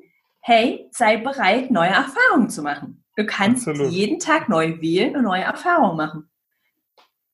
hey, 0.48 0.88
sei 0.92 1.18
bereit, 1.18 1.72
neue 1.72 1.90
Erfahrungen 1.90 2.50
zu 2.50 2.62
machen. 2.62 3.04
Du 3.18 3.26
kannst 3.26 3.68
Absolut. 3.68 3.92
jeden 3.92 4.18
Tag 4.18 4.48
neu 4.48 4.80
wählen 4.80 5.18
und 5.18 5.24
neue 5.24 5.44
Erfahrungen 5.44 5.98
machen. 5.98 6.30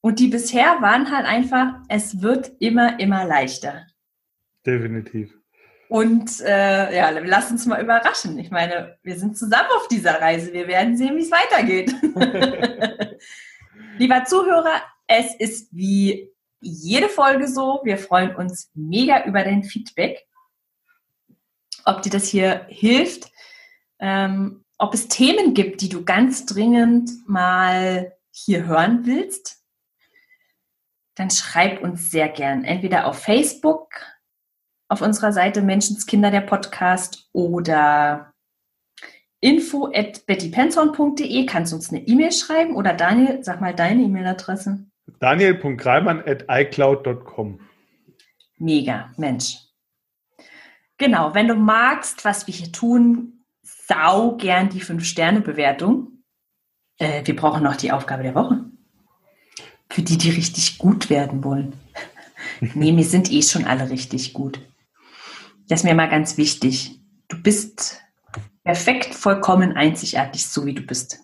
Und 0.01 0.17
die 0.17 0.29
bisher 0.29 0.81
waren 0.81 1.15
halt 1.15 1.27
einfach, 1.27 1.75
es 1.89 2.23
wird 2.23 2.53
immer, 2.59 2.99
immer 2.99 3.23
leichter. 3.25 3.85
Definitiv. 4.65 5.31
Und 5.89 6.41
äh, 6.41 6.95
ja, 6.95 7.11
lass 7.11 7.51
uns 7.51 7.67
mal 7.67 7.83
überraschen. 7.83 8.39
Ich 8.39 8.49
meine, 8.49 8.97
wir 9.03 9.15
sind 9.15 9.37
zusammen 9.37 9.69
auf 9.75 9.87
dieser 9.87 10.19
Reise. 10.19 10.51
Wir 10.51 10.67
werden 10.67 10.97
sehen, 10.97 11.15
wie 11.15 11.21
es 11.21 11.29
weitergeht. 11.29 11.93
Lieber 13.99 14.25
Zuhörer, 14.25 14.81
es 15.05 15.35
ist 15.35 15.69
wie 15.71 16.31
jede 16.61 17.09
Folge 17.09 17.47
so. 17.47 17.81
Wir 17.83 17.99
freuen 17.99 18.35
uns 18.35 18.71
mega 18.73 19.23
über 19.25 19.43
dein 19.43 19.63
Feedback. 19.63 20.25
Ob 21.85 22.01
dir 22.01 22.09
das 22.09 22.27
hier 22.27 22.65
hilft, 22.69 23.31
ähm, 23.99 24.63
ob 24.77 24.93
es 24.93 25.07
Themen 25.07 25.53
gibt, 25.53 25.81
die 25.81 25.89
du 25.89 26.03
ganz 26.03 26.45
dringend 26.45 27.09
mal 27.27 28.13
hier 28.31 28.65
hören 28.65 29.05
willst, 29.05 29.63
dann 31.15 31.29
schreib 31.29 31.81
uns 31.81 32.11
sehr 32.11 32.29
gern. 32.29 32.63
Entweder 32.63 33.07
auf 33.07 33.19
Facebook 33.19 33.89
auf 34.89 35.01
unserer 35.01 35.31
Seite 35.31 35.61
Menschenskinder 35.61 36.31
der 36.31 36.41
Podcast 36.41 37.29
oder 37.31 38.33
info 39.39 39.91
at 39.93 40.25
bettypenson.de 40.25 41.45
kannst 41.45 41.71
du 41.71 41.77
uns 41.77 41.89
eine 41.89 42.07
E-Mail 42.07 42.31
schreiben 42.31 42.75
oder 42.75 42.93
Daniel, 42.93 43.43
sag 43.43 43.61
mal 43.61 43.73
deine 43.73 44.03
E-Mail-Adresse. 44.03 44.85
Daniel.greimann 45.19 46.23
at 46.25 46.45
iCloud.com. 46.47 47.59
Mega, 48.57 49.11
Mensch. 49.17 49.62
Genau, 51.03 51.33
wenn 51.33 51.49
du 51.49 51.55
magst, 51.55 52.23
was 52.23 52.47
wir 52.47 52.53
hier 52.53 52.71
tun, 52.71 53.43
sau 53.61 54.37
gern 54.37 54.69
die 54.69 54.81
5-Sterne-Bewertung. 54.81 56.23
Äh, 56.97 57.25
wir 57.25 57.35
brauchen 57.35 57.61
noch 57.61 57.75
die 57.75 57.91
Aufgabe 57.91 58.23
der 58.23 58.35
Woche. 58.35 58.63
Für 59.89 60.01
die, 60.01 60.17
die 60.17 60.29
richtig 60.29 60.77
gut 60.77 61.09
werden 61.09 61.43
wollen. 61.43 61.73
nee, 62.61 62.95
wir 62.95 63.03
sind 63.03 63.29
eh 63.33 63.41
schon 63.41 63.65
alle 63.65 63.89
richtig 63.89 64.31
gut. 64.31 64.61
Das 65.67 65.81
ist 65.81 65.83
mir 65.83 65.93
mal 65.93 66.07
ganz 66.09 66.37
wichtig. 66.37 67.01
Du 67.27 67.35
bist 67.35 68.01
perfekt, 68.63 69.13
vollkommen 69.13 69.73
einzigartig, 69.73 70.45
so 70.45 70.65
wie 70.65 70.73
du 70.73 70.83
bist. 70.83 71.19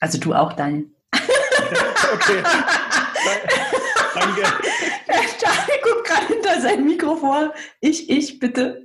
Also 0.00 0.18
du 0.18 0.34
auch, 0.34 0.52
Daniel. 0.52 0.90
okay. 2.12 2.42
Danke. 4.14 4.42
Gerade 6.12 6.26
hinter 6.34 6.60
sein 6.60 6.84
Mikrofon. 6.84 7.50
Ich, 7.80 8.10
ich, 8.10 8.38
bitte. 8.38 8.84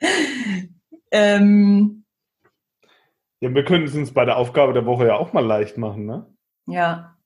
ähm, 1.10 2.04
ja, 3.40 3.54
wir 3.54 3.64
können 3.64 3.84
es 3.84 3.94
uns 3.94 4.12
bei 4.12 4.24
der 4.24 4.36
Aufgabe 4.36 4.72
der 4.72 4.86
Woche 4.86 5.06
ja 5.08 5.16
auch 5.16 5.32
mal 5.32 5.44
leicht 5.44 5.76
machen, 5.76 6.06
ne? 6.06 6.26
Ja. 6.66 7.16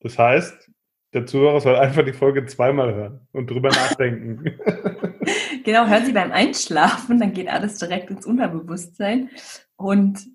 Das 0.00 0.18
heißt, 0.18 0.70
Der 1.14 1.24
Zuhörer 1.24 1.60
soll 1.60 1.76
einfach 1.76 2.04
die 2.04 2.12
Folge 2.12 2.44
zweimal 2.44 2.94
hören 2.94 3.26
und 3.32 3.50
drüber 3.50 3.70
nachdenken. 3.70 4.44
genau, 5.64 5.86
hören 5.86 6.04
Sie 6.04 6.12
beim 6.12 6.30
Einschlafen, 6.30 7.18
dann 7.18 7.32
geht 7.32 7.48
alles 7.48 7.78
direkt 7.78 8.10
ins 8.10 8.26
Unterbewusstsein 8.26 9.30
und 9.76 10.26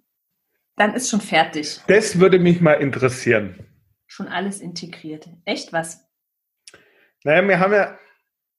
dann 0.77 0.95
ist 0.95 1.11
schon 1.11 1.21
fertig. 1.21 1.81
Das 1.87 2.19
würde 2.19 2.39
mich 2.39 2.61
mal 2.61 2.73
interessieren. 2.73 3.70
Schon 4.11 4.27
alles 4.27 4.59
integriert. 4.59 5.29
Echt 5.45 5.71
was? 5.71 6.05
Naja, 7.23 7.47
wir 7.47 7.59
haben 7.61 7.71
ja, 7.71 7.97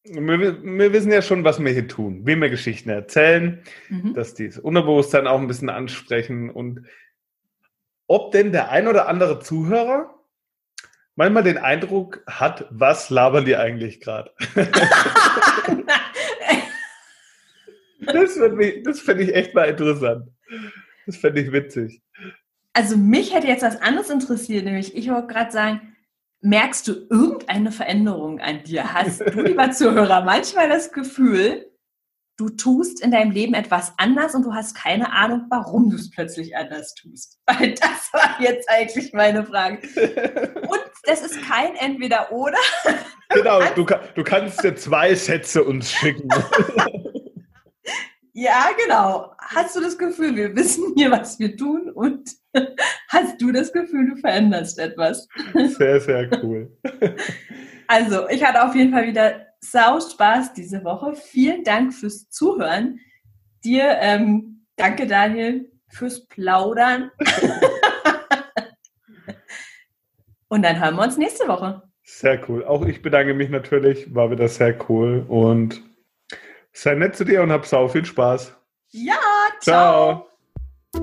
wir, 0.05 0.63
wir 0.63 0.93
wissen 0.95 1.13
ja 1.13 1.21
schon, 1.21 1.45
was 1.45 1.63
wir 1.63 1.71
hier 1.71 1.87
tun, 1.89 2.27
wie 2.27 2.37
wir 2.37 2.49
Geschichten 2.49 2.89
erzählen, 2.89 3.63
mhm. 3.91 4.15
dass 4.15 4.33
die 4.33 4.49
das 4.49 4.57
Unterbewusstsein 4.57 5.27
auch 5.27 5.39
ein 5.39 5.49
bisschen 5.49 5.69
ansprechen 5.69 6.49
und 6.49 6.87
ob 8.07 8.33
denn 8.33 8.51
der 8.51 8.71
ein 8.71 8.89
oder 8.89 9.09
andere 9.09 9.41
Zuhörer 9.41 10.15
manchmal 11.17 11.43
den 11.43 11.59
Eindruck 11.59 12.23
hat, 12.27 12.67
was 12.71 13.11
labern 13.11 13.45
die 13.45 13.57
eigentlich 13.57 14.01
gerade? 14.01 14.33
das 18.07 18.41
das 18.85 19.01
fände 19.01 19.25
ich 19.25 19.35
echt 19.35 19.53
mal 19.55 19.69
interessant. 19.69 20.31
Das 21.05 21.19
fände 21.19 21.43
ich 21.43 21.53
witzig. 21.53 22.01
Also 22.75 22.97
mich 22.97 23.35
hätte 23.35 23.47
jetzt 23.47 23.63
was 23.63 23.81
anderes 23.81 24.11
interessiert, 24.11 24.65
nämlich 24.65 24.97
ich 24.97 25.11
wollte 25.11 25.29
gerade 25.29 25.53
sagen, 25.53 25.95
merkst 26.41 26.89
du 26.89 26.93
irgendeine 27.11 27.71
Veränderung 27.71 28.41
an 28.41 28.65
dir? 28.65 28.93
Hast 28.93 29.21
du, 29.21 29.41
lieber 29.43 29.71
Zuhörer, 29.71 30.25
manchmal 30.25 30.69
das 30.69 30.93
Gefühl, 30.93 31.71
du 32.39 32.49
tust 32.49 33.01
in 33.03 33.11
deinem 33.11 33.31
Leben 33.31 33.55
etwas 33.55 33.93
anders 33.99 34.35
und 34.35 34.45
du 34.45 34.55
hast 34.55 34.75
keine 34.75 35.13
Ahnung, 35.13 35.47
warum 35.51 35.91
du 35.91 35.97
es 35.97 36.11
plötzlich 36.11 36.57
anders 36.57 36.95
tust? 36.95 37.41
Weil 37.47 37.75
das 37.75 38.13
war 38.13 38.41
jetzt 38.41 38.69
eigentlich 38.69 39.13
meine 39.13 39.45
Frage. 39.45 39.87
Und 40.63 40.83
das 41.05 41.23
ist 41.23 41.41
kein 41.43 41.77
Entweder-Oder. 41.77 42.59
Genau, 43.29 43.61
du, 43.75 43.87
du 44.15 44.25
kannst 44.25 44.65
dir 44.65 44.75
zwei 44.75 45.15
Sätze 45.15 45.63
uns 45.63 45.93
schicken. 45.93 46.29
Ja, 48.43 48.71
genau. 48.77 49.37
Hast 49.39 49.77
du 49.77 49.81
das 49.81 49.97
Gefühl, 49.97 50.35
wir 50.35 50.57
wissen 50.57 50.95
hier, 50.97 51.13
was 51.13 51.39
wir 51.39 51.57
tun 51.57 51.89
und 51.95 52.29
hast 53.09 53.41
du 53.41 53.53
das 53.53 53.73
Gefühl, 53.73 54.11
du 54.11 54.17
veränderst 54.17 54.81
etwas? 54.81 55.29
Sehr, 55.55 56.01
sehr 56.01 56.29
cool. 56.43 56.77
Also, 57.89 58.27
ich 58.31 58.43
hatte 58.43 58.65
auf 58.65 58.75
jeden 58.75 58.91
Fall 58.91 59.07
wieder 59.07 59.49
sau 59.61 60.01
Spaß 60.01 60.55
diese 60.55 60.83
Woche. 60.83 61.15
Vielen 61.15 61.63
Dank 61.63 61.93
fürs 61.93 62.31
Zuhören. 62.31 63.01
Dir, 63.65 63.99
ähm, 64.01 64.65
danke 64.77 65.07
Daniel, 65.07 65.71
fürs 65.89 66.27
Plaudern. 66.27 67.11
und 70.49 70.63
dann 70.63 70.83
hören 70.83 70.95
wir 70.97 71.03
uns 71.03 71.19
nächste 71.19 71.47
Woche. 71.49 71.83
Sehr 72.03 72.41
cool. 72.49 72.65
Auch 72.65 72.87
ich 72.87 73.03
bedanke 73.03 73.35
mich 73.35 73.51
natürlich. 73.51 74.15
War 74.15 74.31
wieder 74.31 74.49
sehr 74.49 74.75
cool 74.89 75.27
und 75.29 75.83
Sei 76.75 76.95
nett 76.95 77.15
zu 77.15 77.25
dir 77.25 77.43
und 77.43 77.53
hab 77.53 77.67
sau 77.67 77.87
viel 77.87 78.05
Spaß. 78.05 78.55
Ja, 78.91 79.15
ciao. 79.61 80.27
ciao. 80.93 81.03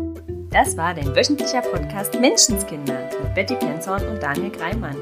Das 0.50 0.76
war 0.76 0.96
dein 0.96 1.16
wöchentlicher 1.16 1.62
Podcast 1.62 2.20
Menschenskinder 2.20 3.08
mit 3.22 3.36
Betty 3.36 3.56
Penzorn 3.56 4.04
und 4.08 4.22
Daniel 4.22 4.50
Greimann. 4.50 4.98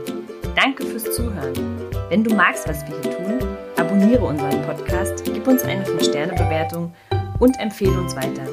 Danke 0.55 0.85
fürs 0.85 1.15
Zuhören. 1.15 1.53
Wenn 2.09 2.23
du 2.23 2.35
magst, 2.35 2.67
was 2.67 2.85
wir 2.85 2.99
hier 3.01 3.17
tun, 3.17 3.57
abonniere 3.77 4.25
unseren 4.25 4.61
Podcast, 4.63 5.23
gib 5.23 5.47
uns 5.47 5.63
eine 5.63 5.85
5-Sterne-Bewertung 5.85 6.93
und 7.39 7.57
empfehle 7.61 7.97
uns 7.97 8.15
weiter. 8.17 8.43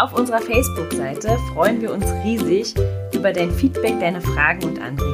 Auf 0.00 0.14
unserer 0.14 0.40
Facebook-Seite 0.40 1.38
freuen 1.52 1.80
wir 1.80 1.92
uns 1.92 2.06
riesig 2.24 2.74
über 3.14 3.32
dein 3.32 3.52
Feedback, 3.52 4.00
deine 4.00 4.20
Fragen 4.20 4.64
und 4.64 4.80
Anregungen. 4.80 5.13